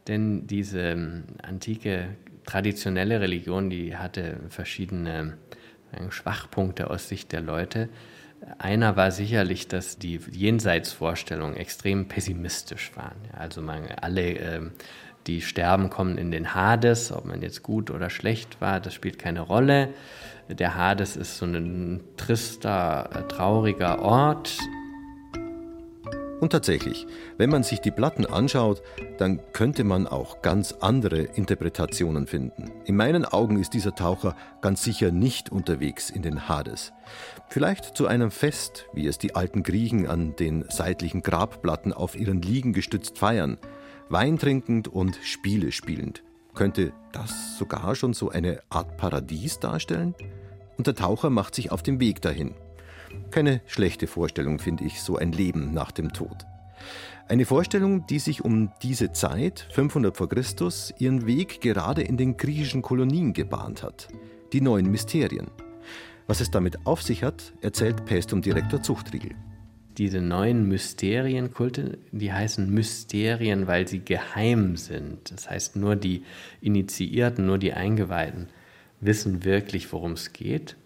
[0.09, 2.09] Denn diese ähm, antike
[2.45, 5.37] traditionelle Religion, die hatte verschiedene
[6.11, 7.89] Schwachpunkte aus Sicht der Leute.
[8.59, 13.17] Einer war sicherlich, dass die Jenseitsvorstellungen extrem pessimistisch waren.
[13.33, 14.73] Also man, alle, ähm,
[15.27, 19.19] die sterben, kommen in den Hades, ob man jetzt gut oder schlecht war, das spielt
[19.19, 19.89] keine Rolle.
[20.49, 24.57] Der Hades ist so ein trister, äh, trauriger Ort,
[26.41, 27.07] und tatsächlich,
[27.39, 28.83] wenn man sich die Platten anschaut,
[29.17, 32.71] dann könnte man auch ganz andere Interpretationen finden.
[32.85, 36.93] In meinen Augen ist dieser Taucher ganz sicher nicht unterwegs in den Hades.
[37.49, 42.43] Vielleicht zu einem Fest, wie es die alten Griechen an den seitlichen Grabplatten auf ihren
[42.43, 43.57] Liegen gestützt feiern,
[44.09, 46.23] Wein trinkend und Spiele spielend.
[46.55, 50.15] Könnte das sogar schon so eine Art Paradies darstellen?
[50.77, 52.55] Und der Taucher macht sich auf den Weg dahin.
[53.31, 56.47] Keine schlechte Vorstellung, finde ich, so ein Leben nach dem Tod.
[57.29, 62.37] Eine Vorstellung, die sich um diese Zeit, 500 vor Christus, ihren Weg gerade in den
[62.37, 64.09] griechischen Kolonien gebahnt hat.
[64.53, 65.49] Die neuen Mysterien.
[66.29, 69.33] Was es damit auf sich hat, erzählt Pestum-Direktor Zuchtriegel.
[69.99, 75.33] diese neuen Mysterienkulte, die heißen Mysterien, weil sie geheim sind.
[75.33, 76.23] Das heißt, nur die
[76.61, 78.49] Initiierten, nur die Eingeweihten
[79.01, 80.77] wissen wirklich, worum es geht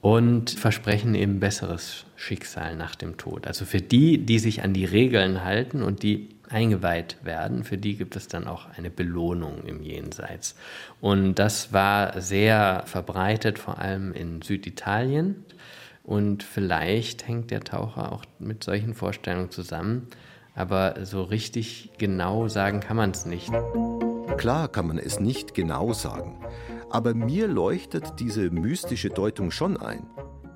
[0.00, 3.46] und versprechen eben besseres Schicksal nach dem Tod.
[3.46, 7.96] Also für die, die sich an die Regeln halten und die eingeweiht werden, für die
[7.96, 10.56] gibt es dann auch eine Belohnung im Jenseits.
[11.00, 15.44] Und das war sehr verbreitet, vor allem in Süditalien.
[16.02, 20.08] Und vielleicht hängt der Taucher auch mit solchen Vorstellungen zusammen,
[20.54, 23.50] aber so richtig genau sagen kann man es nicht.
[24.36, 26.38] Klar kann man es nicht genau sagen,
[26.90, 30.06] aber mir leuchtet diese mystische Deutung schon ein.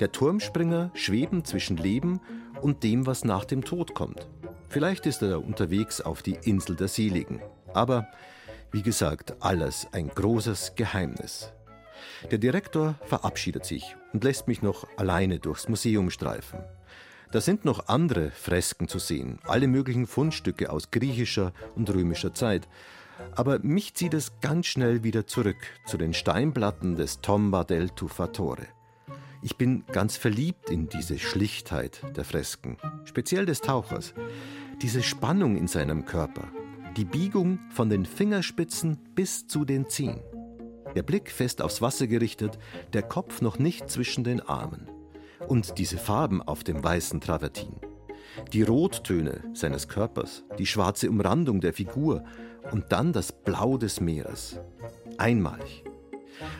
[0.00, 2.20] Der Turmspringer schweben zwischen Leben
[2.60, 4.28] und dem, was nach dem Tod kommt.
[4.68, 7.40] Vielleicht ist er unterwegs auf die Insel der Seligen.
[7.72, 8.08] Aber,
[8.72, 11.52] wie gesagt, alles ein großes Geheimnis.
[12.30, 16.58] Der Direktor verabschiedet sich und lässt mich noch alleine durchs Museum streifen.
[17.30, 22.68] Da sind noch andere Fresken zu sehen, alle möglichen Fundstücke aus griechischer und römischer Zeit.
[23.34, 28.66] Aber mich zieht es ganz schnell wieder zurück zu den Steinplatten des Tomba del Tuffatore.
[29.42, 34.14] Ich bin ganz verliebt in diese Schlichtheit der Fresken, speziell des Tauchers,
[34.80, 36.48] diese Spannung in seinem Körper,
[36.96, 40.22] die Biegung von den Fingerspitzen bis zu den Zehen.
[40.94, 42.58] Der Blick fest aufs Wasser gerichtet,
[42.92, 44.88] der Kopf noch nicht zwischen den Armen.
[45.48, 47.74] Und diese Farben auf dem weißen Travertin.
[48.52, 52.24] Die Rottöne seines Körpers, die schwarze Umrandung der Figur
[52.70, 54.58] und dann das Blau des Meeres.
[55.18, 55.84] Einmalig.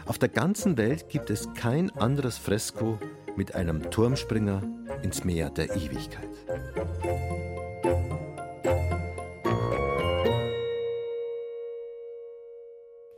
[0.06, 2.98] Auf der ganzen Welt gibt es kein anderes Fresko
[3.36, 4.62] mit einem Turmspringer
[5.02, 6.28] ins Meer der Ewigkeit.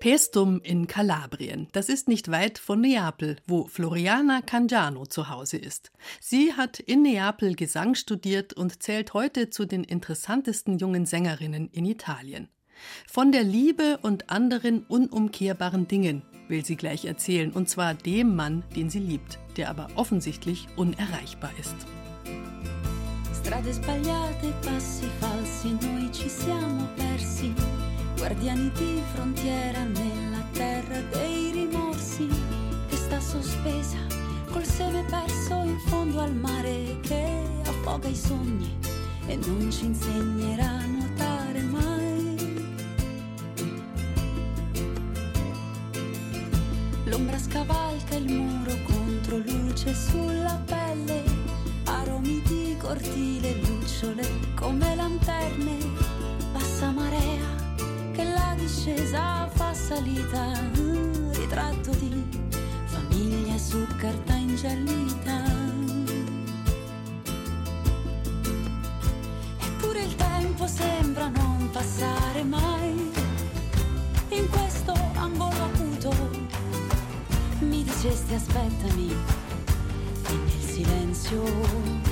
[0.07, 1.67] Pestum in Kalabrien.
[1.73, 5.91] Das ist nicht weit von Neapel, wo Floriana Cangiano zu Hause ist.
[6.21, 11.87] Sie hat in Neapel Gesang studiert und zählt heute zu den interessantesten jungen Sängerinnen in
[11.87, 12.49] Italien.
[13.11, 18.63] Von der Liebe und anderen unumkehrbaren Dingen will sie gleich erzählen, und zwar dem Mann,
[18.75, 21.77] den sie liebt, der aber offensichtlich unerreichbar ist.
[23.41, 27.55] Strade sbagliate, passi falsi, noi ci siamo persi.
[28.17, 32.27] guardiani di frontiera nella terra dei rimorsi
[32.89, 33.99] che sta sospesa
[34.51, 38.75] col seme perso in fondo al mare che affoga i sogni
[39.27, 41.96] e non ci insegnerà a nuotare mai.
[47.17, 51.23] L'ombra scavalca il muro contro luce sulla pelle,
[51.85, 54.23] aromi di cortile, lucciole
[54.55, 55.79] come lanterne,
[56.53, 57.55] passa marea
[58.13, 60.61] che la discesa fa salita,
[61.33, 62.23] ritratto di
[62.85, 65.43] famiglia su carta ingiallita.
[69.59, 72.86] Eppure il tempo sembra non passare mai
[78.07, 79.11] Dicesti aspettami
[80.29, 82.06] e nel silenzio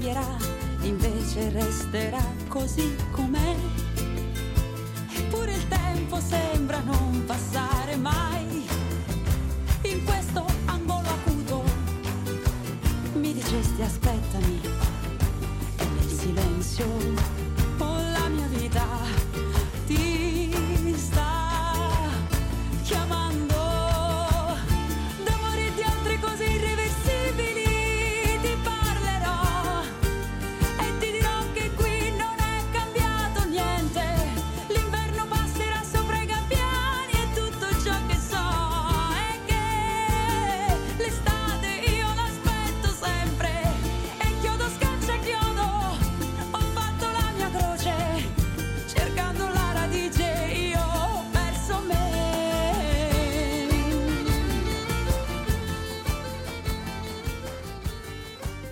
[0.00, 0.36] cambierà,
[0.82, 3.54] invece resterà così com'è.
[5.14, 8.66] Eppure il tempo sembra non passare mai.
[9.82, 11.62] In questo angolo acuto
[13.14, 14.60] mi dicesti aspettami
[15.76, 16.86] e nel silenzio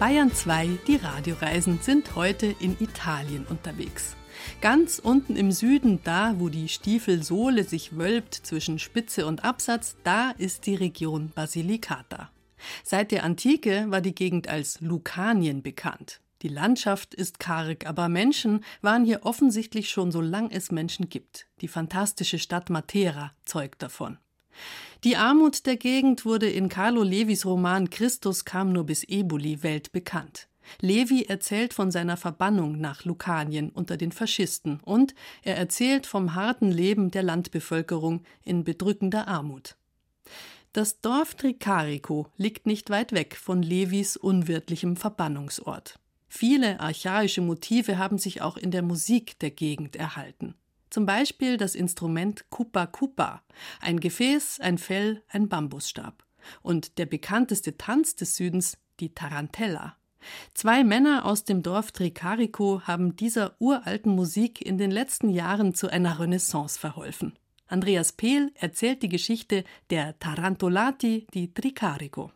[0.09, 4.17] Bayern 2, die Radioreisen, sind heute in Italien unterwegs.
[4.63, 10.31] Ganz unten im Süden, da wo die Stiefelsohle sich wölbt zwischen Spitze und Absatz, da
[10.31, 12.31] ist die Region Basilicata.
[12.85, 16.23] Seit der Antike war die Gegend als Lucanien bekannt.
[16.41, 21.49] Die Landschaft ist karg, aber Menschen waren hier offensichtlich schon so lang es Menschen gibt.
[21.61, 24.17] Die fantastische Stadt Matera zeugt davon.
[25.05, 30.49] Die Armut der Gegend wurde in Carlo Levis Roman Christus kam nur bis Eboli weltbekannt.
[30.81, 36.73] Levi erzählt von seiner Verbannung nach Lukanien unter den Faschisten und er erzählt vom harten
[36.73, 39.77] Leben der Landbevölkerung in bedrückender Armut.
[40.73, 46.01] Das Dorf Tricarico liegt nicht weit weg von Levis unwirtlichem Verbannungsort.
[46.27, 50.57] Viele archaische Motive haben sich auch in der Musik der Gegend erhalten.
[50.91, 53.43] Zum Beispiel das Instrument Kupa Kupa,
[53.81, 56.25] ein Gefäß, ein Fell, ein Bambusstab.
[56.63, 59.97] Und der bekannteste Tanz des Südens, die Tarantella.
[60.55, 65.89] Zwei Männer aus dem Dorf Tricarico haben dieser uralten Musik in den letzten Jahren zu
[65.89, 67.39] einer Renaissance verholfen.
[67.67, 72.33] Andreas Pehl erzählt die Geschichte der Tarantolati di Tricarico.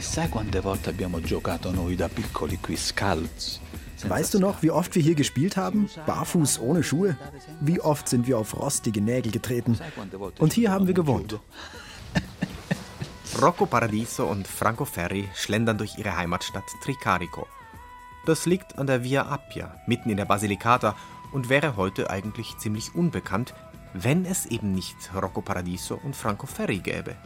[0.00, 3.60] Sai quante volte abbiamo giocato noi da piccoli qui scalzi?
[4.02, 5.90] Weißt du noch, wie oft wir hier gespielt haben?
[6.06, 7.16] Barfuß, ohne Schuhe?
[7.60, 9.78] Wie oft sind wir auf rostige Nägel getreten?
[10.38, 11.38] Und hier haben wir gewohnt.
[13.40, 17.46] Rocco Paradiso und Franco Ferri schlendern durch ihre Heimatstadt Tricarico.
[18.24, 20.96] Das liegt an der Via Appia, mitten in der Basilicata
[21.32, 23.54] und wäre heute eigentlich ziemlich unbekannt,
[23.92, 27.16] wenn es eben nicht Rocco Paradiso und Franco Ferri gäbe.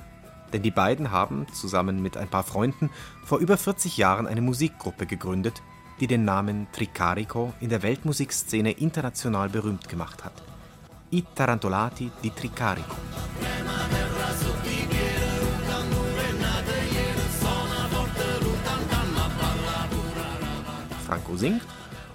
[0.54, 2.88] Denn die beiden haben, zusammen mit ein paar Freunden,
[3.24, 5.62] vor über 40 Jahren eine Musikgruppe gegründet,
[5.98, 10.44] die den Namen Tricarico in der Weltmusikszene international berühmt gemacht hat.
[11.10, 12.94] I Tarantolati di Tricarico.
[21.04, 21.66] Franco singt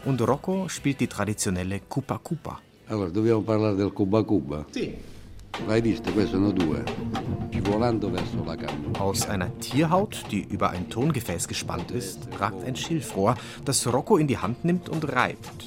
[0.06, 2.62] und Rocco spielt die traditionelle Cupa Cupa.
[2.88, 4.66] Allora, dobbiamo parlare del Cuba Cuba?
[4.72, 5.19] Sì.
[5.66, 6.12] L'hai visto?
[6.12, 6.84] Queste sono due.
[7.70, 9.00] Volando verso la camera.
[9.00, 14.26] Aus einer Tierhaut, die über ein Tongefäß gespannt ist, ragt ein Schilfrohr, das Rocco in
[14.26, 15.66] die Hand nimmt und reibt.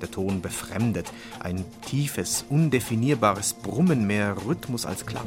[0.00, 5.26] Der Ton befremdet, ein tiefes, undefinierbares Brummen mehr Rhythmus als Klang.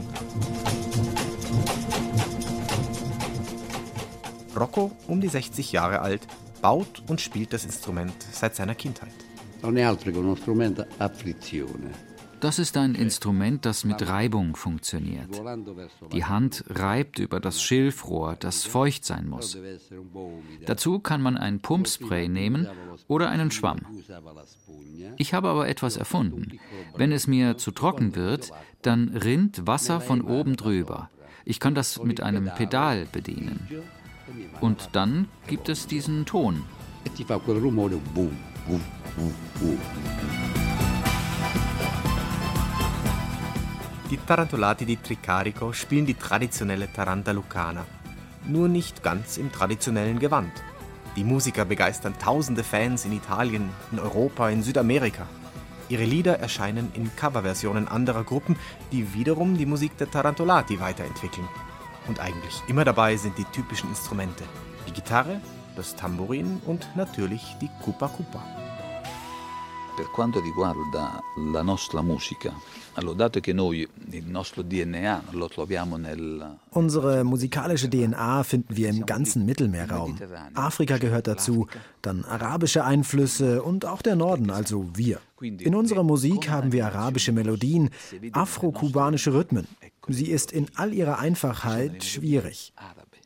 [4.55, 6.25] Rocco, um die 60 Jahre alt,
[6.61, 9.13] baut und spielt das Instrument seit seiner Kindheit.
[9.61, 12.12] Non è altro che uno strumento a frizione.
[12.43, 15.41] Das ist ein Instrument, das mit Reibung funktioniert.
[16.11, 19.57] Die Hand reibt über das Schilfrohr, das feucht sein muss.
[20.65, 22.67] Dazu kann man ein Pumpspray nehmen
[23.07, 23.79] oder einen Schwamm.
[25.15, 26.59] Ich habe aber etwas erfunden.
[26.97, 31.09] Wenn es mir zu trocken wird, dann rinnt Wasser von oben drüber.
[31.45, 33.69] Ich kann das mit einem Pedal bedienen.
[34.59, 36.63] Und dann gibt es diesen Ton.
[44.13, 47.83] Die Tarantolati di Tricarico spielen die traditionelle Taranta Lucana,
[48.45, 50.51] nur nicht ganz im traditionellen Gewand.
[51.15, 55.25] Die Musiker begeistern tausende Fans in Italien, in Europa, in Südamerika.
[55.89, 58.55] Ihre Lieder erscheinen in Coverversionen anderer Gruppen,
[58.91, 61.47] die wiederum die Musik der Tarantolati weiterentwickeln.
[62.07, 64.43] Und eigentlich immer dabei sind die typischen Instrumente:
[64.87, 65.41] die Gitarre,
[65.75, 68.43] das Tambourin und natürlich die Cupa Cupa.
[69.97, 71.19] Per quanto riguarda
[71.51, 72.51] la nostra musica,
[76.71, 80.17] Unsere musikalische DNA finden wir im ganzen Mittelmeerraum.
[80.53, 81.67] Afrika gehört dazu,
[82.01, 85.19] dann arabische Einflüsse und auch der Norden, also wir.
[85.41, 87.89] In unserer Musik haben wir arabische Melodien,
[88.31, 89.67] afro-kubanische Rhythmen.
[90.07, 92.73] Sie ist in all ihrer Einfachheit schwierig.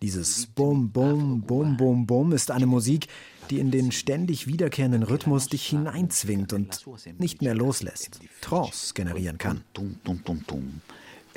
[0.02, 3.08] Dieses Bum, Bum, Bum, Bum, Bum ist eine Musik,
[3.50, 6.86] die in den ständig wiederkehrenden Rhythmus dich hineinzwingt und
[7.18, 9.64] nicht mehr loslässt, Trance generieren kann.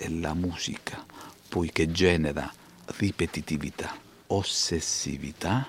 [0.08, 1.04] La musica
[1.50, 2.50] poi che genera
[2.98, 3.94] ripetitività,
[4.28, 5.66] ossessività,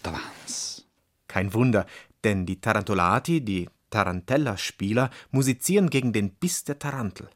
[0.00, 0.84] trance.
[1.26, 1.84] Kein Wunder,
[2.22, 7.28] denn die Tarantolati, die Tarantella-Spieler, musizieren gegen den Biss der Tarantel.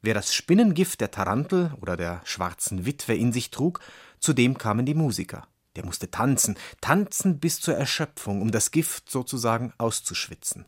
[0.00, 3.80] Wer das Spinnengift der Tarantel oder der schwarzen Witwe in sich trug,
[4.20, 5.46] zu dem kamen die Musiker.
[5.76, 10.66] Der musste tanzen, tanzen bis zur Erschöpfung, um das Gift sozusagen auszuschwitzen.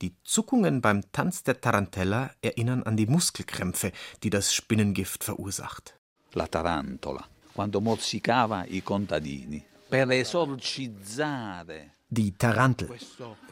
[0.00, 3.92] Die Zuckungen beim Tanz der Tarantella erinnern an die Muskelkrämpfe,
[4.22, 5.94] die das Spinnengift verursacht.
[6.34, 12.88] La tarantola, quando mozzicava i contadini, per esorcizzare die Tarantel.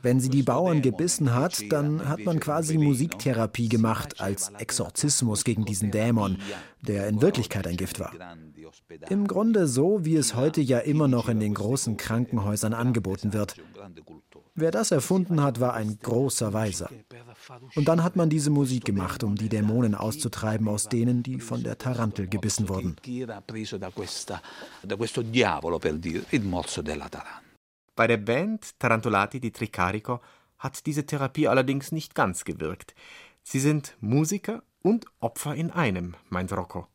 [0.03, 5.65] Wenn sie die Bauern gebissen hat, dann hat man quasi Musiktherapie gemacht als Exorzismus gegen
[5.65, 6.39] diesen Dämon,
[6.81, 8.13] der in Wirklichkeit ein Gift war.
[9.09, 13.57] Im Grunde so, wie es heute ja immer noch in den großen Krankenhäusern angeboten wird.
[14.55, 16.89] Wer das erfunden hat, war ein großer Weiser.
[17.75, 21.63] Und dann hat man diese Musik gemacht, um die Dämonen auszutreiben aus denen, die von
[21.63, 22.97] der Tarantel gebissen wurden.
[27.97, 30.21] Bei der Band Tarantolati di Tricarico
[30.59, 32.95] hat diese Therapie allerdings nicht ganz gewirkt.
[33.43, 36.89] Sie sind Musiker und Opfer in einem, meint Rocco.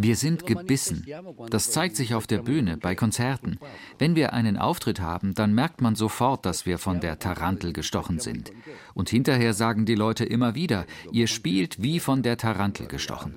[0.00, 1.04] Wir sind gebissen.
[1.50, 3.58] Das zeigt sich auf der Bühne, bei Konzerten.
[3.98, 8.20] Wenn wir einen Auftritt haben, dann merkt man sofort, dass wir von der Tarantel gestochen
[8.20, 8.52] sind.
[8.94, 13.34] Und hinterher sagen die Leute immer wieder, ihr spielt wie von der Tarantel gestochen.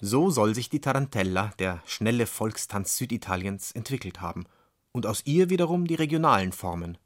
[0.00, 4.46] So soll sich die Tarantella, der schnelle Volkstanz Süditaliens, entwickelt haben.
[4.92, 6.96] Und aus ihr wiederum die regionalen Formen.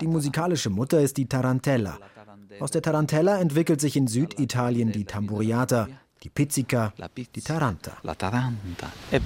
[0.00, 1.98] Die musikalische Mutter ist die Tarantella.
[2.60, 5.88] Aus der Tarantella entwickelt sich in Süditalien die Tamburiata,
[6.22, 7.96] die Pizzica, die Taranta.
[9.10, 9.20] E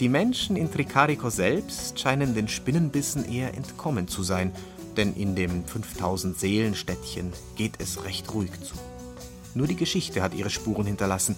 [0.00, 4.50] die Menschen in Tricarico selbst scheinen den Spinnenbissen eher entkommen zu sein,
[4.96, 8.74] denn in dem 5000 Seelenstädtchen geht es recht ruhig zu.
[9.54, 11.36] Nur die Geschichte hat ihre Spuren hinterlassen.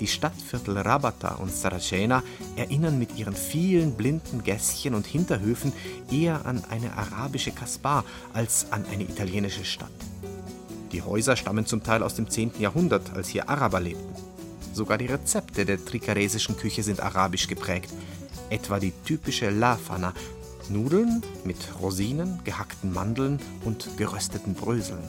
[0.00, 2.22] Die Stadtviertel Rabata und Saracena
[2.56, 5.72] erinnern mit ihren vielen blinden Gässchen und Hinterhöfen
[6.10, 9.90] eher an eine arabische Kaspar als an eine italienische Stadt.
[10.92, 12.52] Die Häuser stammen zum Teil aus dem 10.
[12.58, 14.14] Jahrhundert, als hier Araber lebten.
[14.72, 17.92] Sogar die Rezepte der trikaresischen Küche sind arabisch geprägt.
[18.50, 20.12] Etwa die typische Lafana,
[20.68, 25.02] Nudeln mit Rosinen, gehackten Mandeln und gerösteten Bröseln.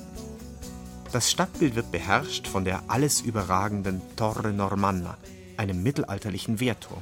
[1.11, 5.17] Das Stadtbild wird beherrscht von der alles überragenden Torre Normanna,
[5.55, 7.01] einem mittelalterlichen Wehrturm.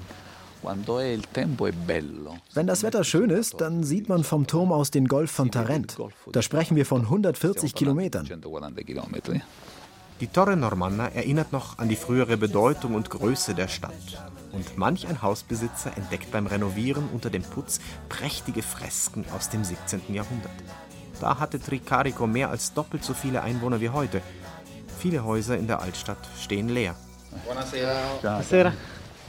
[2.54, 5.98] Wenn das Wetter schön ist, dann sieht man vom Turm aus den Golf von Tarent.
[6.32, 8.28] Da sprechen wir von 140 Kilometern.
[10.22, 13.92] Die Torre Normanna erinnert noch an die frühere Bedeutung und Größe der Stadt.
[14.54, 20.14] Und manch ein Hausbesitzer entdeckt beim Renovieren unter dem Putz prächtige Fresken aus dem 17.
[20.14, 20.52] Jahrhundert.
[21.20, 24.22] Da hatte Tricarico mehr als doppelt so viele Einwohner wie heute.
[25.00, 26.96] Viele Häuser in der Altstadt stehen leer.
[27.46, 28.74] Buonasera.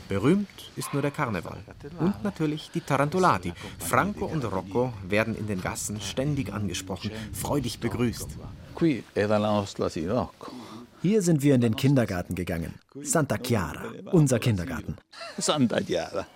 [0.08, 1.58] Berühmt ist nur der Karneval.
[1.98, 3.52] Und natürlich die Tarantulati.
[3.78, 8.28] Franco und Rocco werden in den Gassen ständig angesprochen, freudig begrüßt.
[11.02, 12.74] Hier sind wir in den Kindergarten gegangen.
[13.02, 14.96] Santa Chiara, unser Kindergarten.
[15.38, 16.26] Santa Chiara.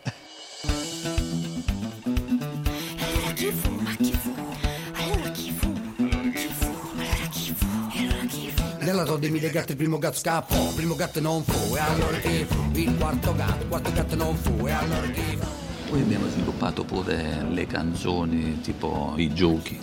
[8.91, 12.17] Nella Todd Emilia Gatto il primo gatto scappò, il primo gatto non fu, e allora
[12.17, 12.77] che fu?
[12.77, 15.47] Il quarto gatto, il quarto gatto non fu, e allora che fu?
[15.91, 19.79] Poi abbiamo sviluppato pure le canzoni, tipo i giochi.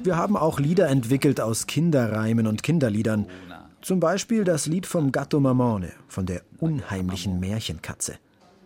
[0.00, 3.26] Wir haben auch Lieder entwickelt aus Kinderreimen und Kinderliedern.
[3.80, 8.18] Zum Beispiel das Lied vom Gatto Mamone, von der unheimlichen Märchenkatze.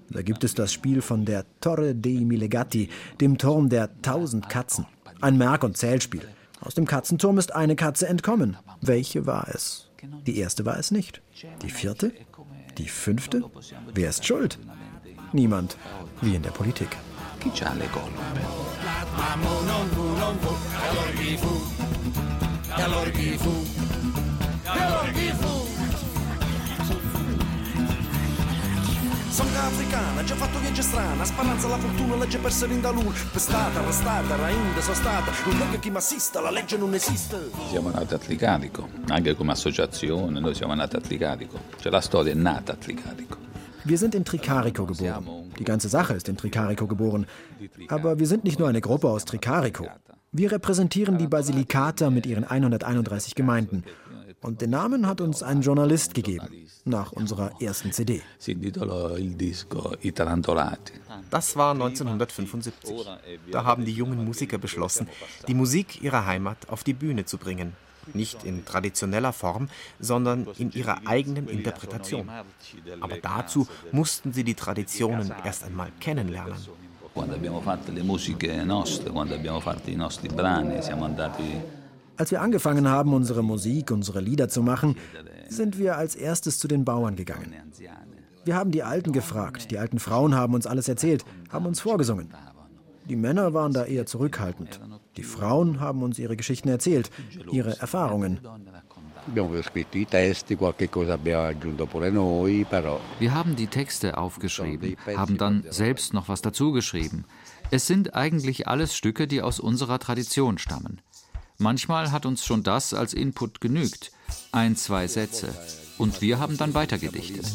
[0.08, 2.88] Da gibt es das Spiel von der Torre dei Mille Gatti,
[3.20, 4.86] dem Turm der tausend Katzen.
[5.20, 6.22] Ein Merk- und Zählspiel.
[6.64, 8.56] Aus dem Katzenturm ist eine Katze entkommen.
[8.80, 9.90] Welche war es?
[10.26, 11.20] Die erste war es nicht.
[11.62, 12.12] Die vierte?
[12.78, 13.42] Die fünfte?
[13.94, 14.58] Wer ist schuld?
[15.32, 15.76] Niemand,
[16.20, 16.96] wie in der Politik.
[29.32, 34.36] Songa africana, già fatto viaggi strana, speranza la fortuna, legge persa in dalur, pestata, arrestata,
[34.36, 37.48] rainda, sono stata, non è che chi mi assista, la legge non esiste.
[37.70, 42.32] Siamo nati a Tricarico, anche come associazione, noi siamo nati a Tricarico, cioè la storia
[42.32, 43.38] è nata a Tricarico.
[43.84, 45.50] Wir sind in Tricarico geboren.
[45.56, 47.26] Die ganze Sache ist in Tricarico geboren.
[47.88, 49.88] Aber wir sind nicht nur eine Gruppe aus Tricarico.
[50.30, 53.82] Wir repräsentieren die Basilicata mit ihren 131 Gemeinden.
[54.42, 58.22] Und den Namen hat uns ein Journalist gegeben, nach unserer ersten CD.
[61.30, 63.06] Das war 1975.
[63.52, 65.08] Da haben die jungen Musiker beschlossen,
[65.46, 67.74] die Musik ihrer Heimat auf die Bühne zu bringen.
[68.14, 69.68] Nicht in traditioneller Form,
[70.00, 72.28] sondern in ihrer eigenen Interpretation.
[73.00, 76.56] Aber dazu mussten sie die Traditionen erst einmal kennenlernen.
[77.14, 81.81] Quando abbiamo fatto le musiche nostre, quando abbiamo fatto i nostri brani, siamo andati
[82.16, 84.96] als wir angefangen haben, unsere Musik, unsere Lieder zu machen,
[85.48, 87.54] sind wir als erstes zu den Bauern gegangen.
[88.44, 92.32] Wir haben die Alten gefragt, die alten Frauen haben uns alles erzählt, haben uns vorgesungen.
[93.08, 94.80] Die Männer waren da eher zurückhaltend.
[95.16, 97.10] Die Frauen haben uns ihre Geschichten erzählt,
[97.50, 98.40] ihre Erfahrungen.
[103.18, 107.24] Wir haben die Texte aufgeschrieben, haben dann selbst noch was dazugeschrieben.
[107.70, 111.00] Es sind eigentlich alles Stücke, die aus unserer Tradition stammen.
[111.62, 114.10] Manchmal hat uns schon das als Input genügt.
[114.50, 115.54] Ein, zwei Sätze.
[115.96, 117.46] Und wir haben dann weitergedichtet.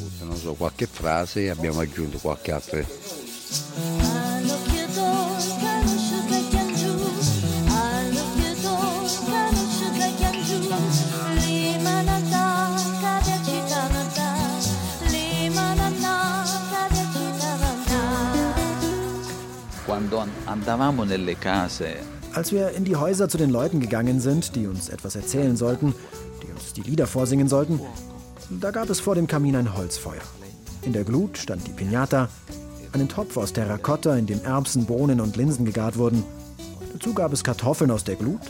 [22.38, 25.96] Als wir in die Häuser zu den Leuten gegangen sind, die uns etwas erzählen sollten,
[26.44, 27.82] die uns die Lieder vorsingen sollten,
[28.52, 30.22] da gab es vor dem Kamin ein Holzfeuer.
[30.84, 32.30] In der Glut stand die Pinata,
[32.92, 36.24] einen Topf aus Terrakotta, in dem Erbsen, Bohnen und Linsen gegart wurden.
[36.94, 38.42] Dazu gab es Kartoffeln aus der Glut,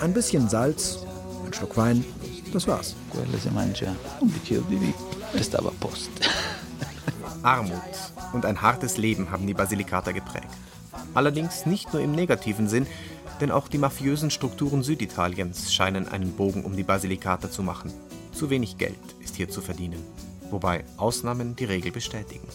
[0.00, 0.98] ein bisschen Salz,
[1.46, 2.04] ein Schluck Wein,
[2.52, 2.94] das war's.
[7.42, 7.72] Armut
[8.34, 10.50] und ein hartes Leben haben die Basilikata geprägt.
[11.14, 12.86] Allerdings nicht nur im negativen Sinn,
[13.40, 17.92] denn auch die mafiösen Strukturen Süditaliens scheinen einen Bogen um die Basilikata zu machen.
[18.32, 20.02] Zu wenig Geld ist hier zu verdienen,
[20.50, 22.46] wobei Ausnahmen die Regel bestätigen.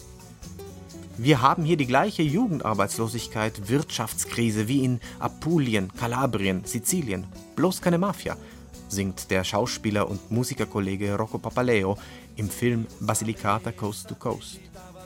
[1.18, 7.26] Wir haben hier die gleiche Jugendarbeitslosigkeit, Wirtschaftskrise wie in Apulien, Kalabrien, Sizilien,
[7.56, 8.36] bloß keine Mafia,
[8.88, 11.96] singt der Schauspieler und Musikerkollege Rocco Papaleo
[12.36, 14.60] im Film Basilicata Coast to Coast.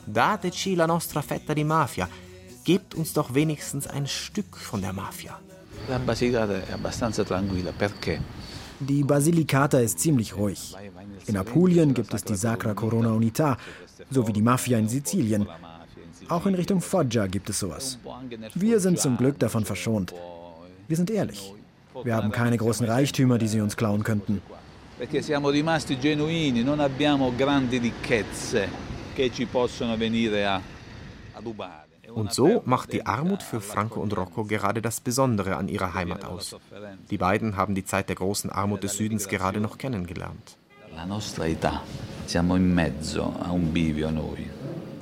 [0.05, 2.09] Dateci la nostra fetta di Mafia,
[2.63, 5.39] gebt uns doch wenigstens ein Stück von der Mafia.
[8.79, 10.75] Die Basilicata ist ziemlich ruhig.
[11.27, 13.57] In Apulien gibt es die Sacra Corona Unita,
[14.09, 15.47] so wie die Mafia in Sizilien.
[16.29, 17.97] Auch in Richtung Foggia gibt es sowas.
[18.55, 20.13] Wir sind zum Glück davon verschont.
[20.87, 21.53] Wir sind ehrlich.
[22.03, 24.41] Wir haben keine großen Reichtümer, die sie uns klauen könnten.
[25.01, 28.69] Perché siamo rimasti genuini, non abbiamo grandi ricchezze
[29.15, 30.61] che ci possono venire a
[31.43, 31.80] rubare.
[32.13, 36.25] Und so macht die Armut für Franco und Rocco gerade das Besondere an ihrer Heimat
[36.25, 36.55] aus.
[37.09, 40.57] Die beiden haben die Zeit der großen Armut des Südens gerade noch kennengelernt.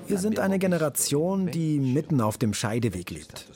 [0.07, 3.47] Wir sind eine Generation, die mitten auf dem Scheideweg lebt.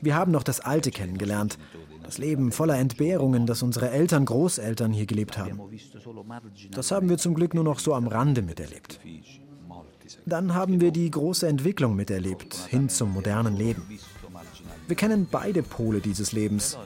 [0.00, 1.58] Wir haben noch das Alte kennengelernt,
[2.02, 5.60] das Leben voller Entbehrungen, das unsere Eltern, Großeltern hier gelebt haben.
[6.72, 8.98] Das haben wir zum Glück nur noch so am Rande miterlebt.
[10.26, 13.82] Dann haben wir die große Entwicklung miterlebt, hin zum modernen Leben.
[14.86, 16.76] Wir kennen beide Pole dieses Lebens.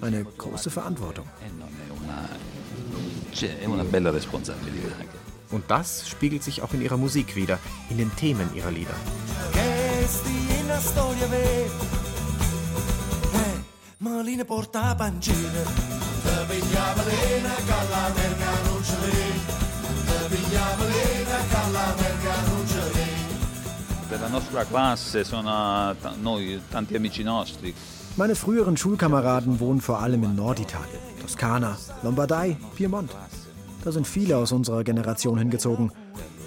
[0.00, 1.26] Eine große Verantwortung.
[5.50, 7.58] Und das spiegelt sich auch in ihrer Musik wieder,
[7.88, 8.94] in den Themen ihrer Lieder.
[13.98, 14.44] Maline
[24.16, 27.74] della nostra classe sono noi, tanti amici nostri.
[28.16, 33.10] Meine früheren Schulkameraden wohnen vor allem in Norditalien, Toskana, Lombardei, Piemont.
[33.84, 35.92] Da sind viele aus unserer Generation hingezogen.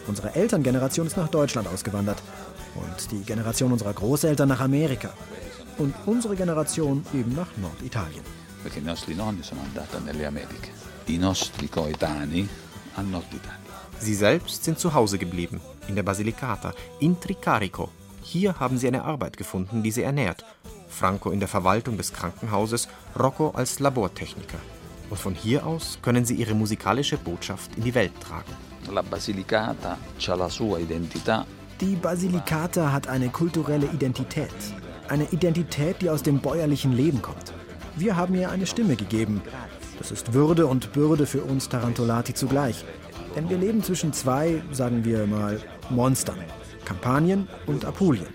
[0.07, 2.22] Unsere Elterngeneration ist nach Deutschland ausgewandert
[2.74, 5.11] und die Generation unserer Großeltern nach Amerika
[5.78, 8.24] und unsere Generation eben nach Norditalien.
[8.63, 10.72] Perché i nostri nonni sono andati nelle Americhe,
[11.05, 12.47] i nostri coetanei
[12.95, 13.59] a Norditalien.
[13.99, 17.90] Sie selbst sind zu Hause geblieben, in der Basilicata, in Tricarico.
[18.22, 20.46] Hier haben sie eine Arbeit gefunden, die sie ernährt.
[20.88, 22.88] Franco in der Verwaltung des Krankenhauses,
[23.18, 24.60] Rocco als Labortechniker.
[25.10, 28.54] Und von hier aus können sie ihre musikalische Botschaft in die Welt tragen.
[28.92, 31.46] La Basilicata ha la sua identità.
[31.82, 34.54] Die Basilicata hat eine kulturelle Identität.
[35.08, 37.54] Eine Identität, die aus dem bäuerlichen Leben kommt.
[37.96, 39.42] Wir haben ihr eine Stimme gegeben.
[39.98, 42.86] Das ist Würde und Bürde für uns Tarantolati zugleich.
[43.36, 45.60] Denn wir leben zwischen zwei, sagen wir mal,
[45.90, 46.38] Monstern.
[46.86, 48.28] Kampanien und Apulien.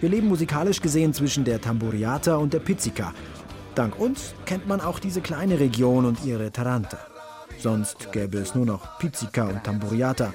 [0.00, 3.12] Wir leben musikalisch gesehen zwischen der Tamburiata und der Pizzica.
[3.74, 6.98] Dank uns kennt man auch diese kleine Region und ihre Taranta.
[7.58, 10.32] Sonst gäbe es nur noch Pizzica und Tamburiata.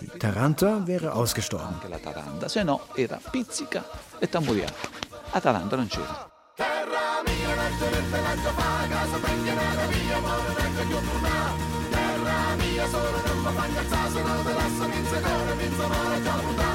[0.00, 1.74] Die Taranta wäre ausgestorben.
[1.84, 3.06] E.
[6.56, 7.70] Terra mia,
[12.56, 16.72] mia solo non mi fa incazzare se non te lascio vincitore vincerò già puntà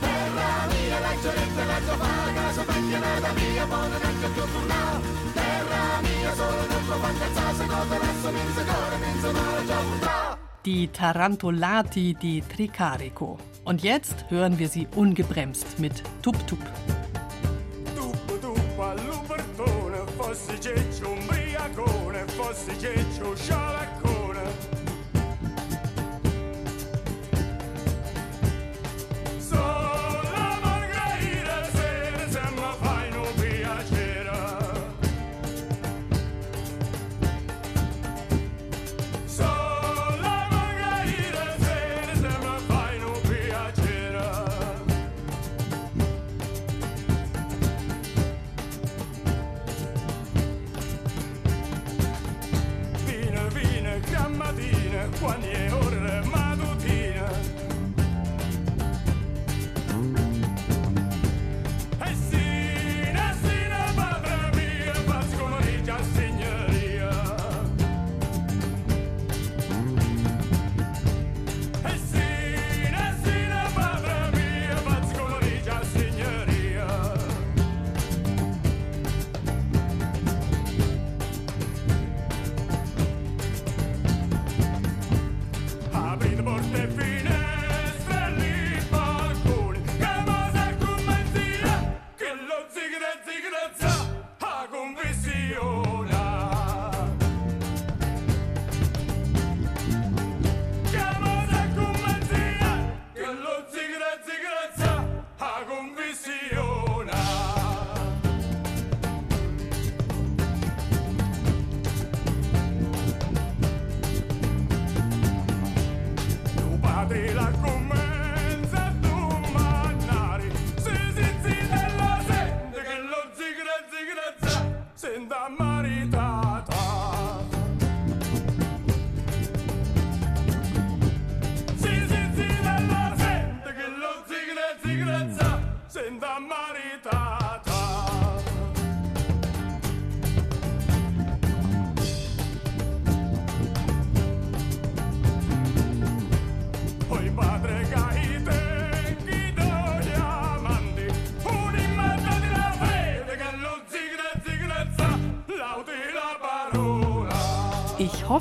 [0.00, 5.00] terra mia leggeretta la tua paga se vecchia mia buona neanche più tornà
[5.34, 10.38] terra mia solo non mi fa incazzare se non te lascio vincitore vincerò già puntà
[10.62, 13.38] Die Tarantolati di Tricarico.
[13.64, 16.02] Und jetzt hören wir sie ungebremst mit.
[16.20, 16.58] Tup Tup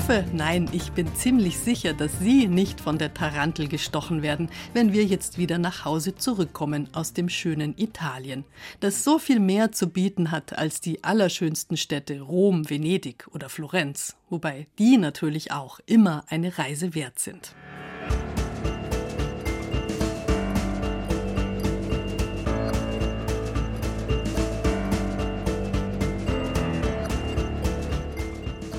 [0.08, 4.94] hoffe, nein, ich bin ziemlich sicher, dass Sie nicht von der Tarantel gestochen werden, wenn
[4.94, 8.46] wir jetzt wieder nach Hause zurückkommen aus dem schönen Italien,
[8.80, 14.16] das so viel mehr zu bieten hat als die allerschönsten Städte Rom, Venedig oder Florenz,
[14.30, 17.54] wobei die natürlich auch immer eine Reise wert sind.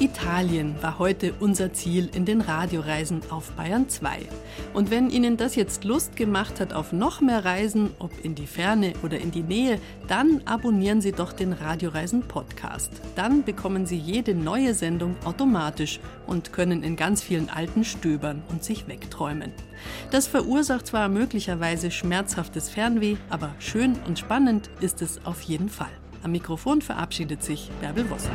[0.09, 4.21] Italien war heute unser Ziel in den Radioreisen auf Bayern 2.
[4.73, 8.47] Und wenn Ihnen das jetzt Lust gemacht hat auf noch mehr Reisen, ob in die
[8.47, 12.91] Ferne oder in die Nähe, dann abonnieren Sie doch den Radioreisen Podcast.
[13.17, 18.65] Dann bekommen Sie jede neue Sendung automatisch und können in ganz vielen alten stöbern und
[18.65, 19.53] sich wegträumen.
[20.11, 25.93] Das verursacht zwar möglicherweise schmerzhaftes Fernweh, aber schön und spannend ist es auf jeden Fall.
[26.23, 28.33] Am Mikrofon verabschiedet sich Bärbel Wosser.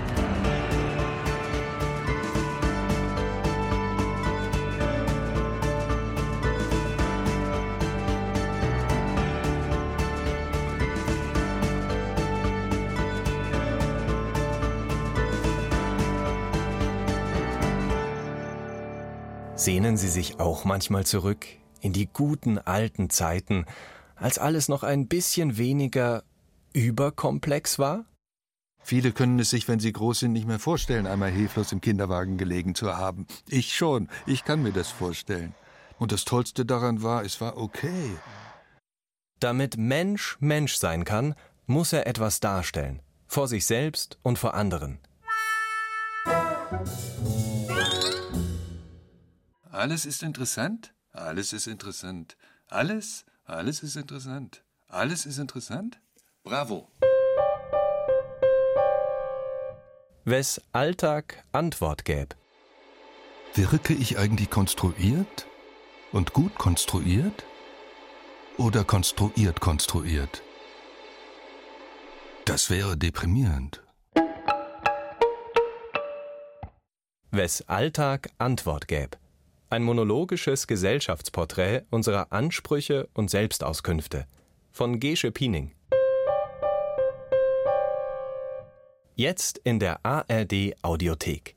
[19.93, 21.45] Sehnen Sie sich auch manchmal zurück
[21.79, 23.67] in die guten alten Zeiten,
[24.15, 26.23] als alles noch ein bisschen weniger
[26.73, 28.05] überkomplex war?
[28.81, 32.39] Viele können es sich, wenn sie groß sind, nicht mehr vorstellen, einmal hilflos im Kinderwagen
[32.39, 33.27] gelegen zu haben.
[33.47, 35.53] Ich schon, ich kann mir das vorstellen.
[35.99, 38.17] Und das Tollste daran war, es war okay.
[39.39, 41.35] Damit Mensch Mensch sein kann,
[41.67, 44.97] muss er etwas darstellen, vor sich selbst und vor anderen.
[49.73, 50.93] Alles ist interessant.
[51.13, 52.37] Alles ist interessant.
[52.67, 54.63] Alles, alles ist interessant.
[54.87, 55.99] Alles ist interessant.
[56.43, 56.91] Bravo.
[60.25, 62.35] Wes Alltag Antwort gäb.
[63.55, 65.47] Wirke ich eigentlich konstruiert?
[66.11, 67.43] Und gut konstruiert?
[68.57, 70.43] Oder konstruiert konstruiert?
[72.45, 73.81] Das wäre deprimierend.
[77.31, 79.17] Wes Alltag Antwort gäb.
[79.73, 84.27] Ein monologisches Gesellschaftsporträt unserer Ansprüche und Selbstauskünfte
[84.69, 85.71] von Gesche Piening.
[89.15, 91.55] Jetzt in der ARD Audiothek.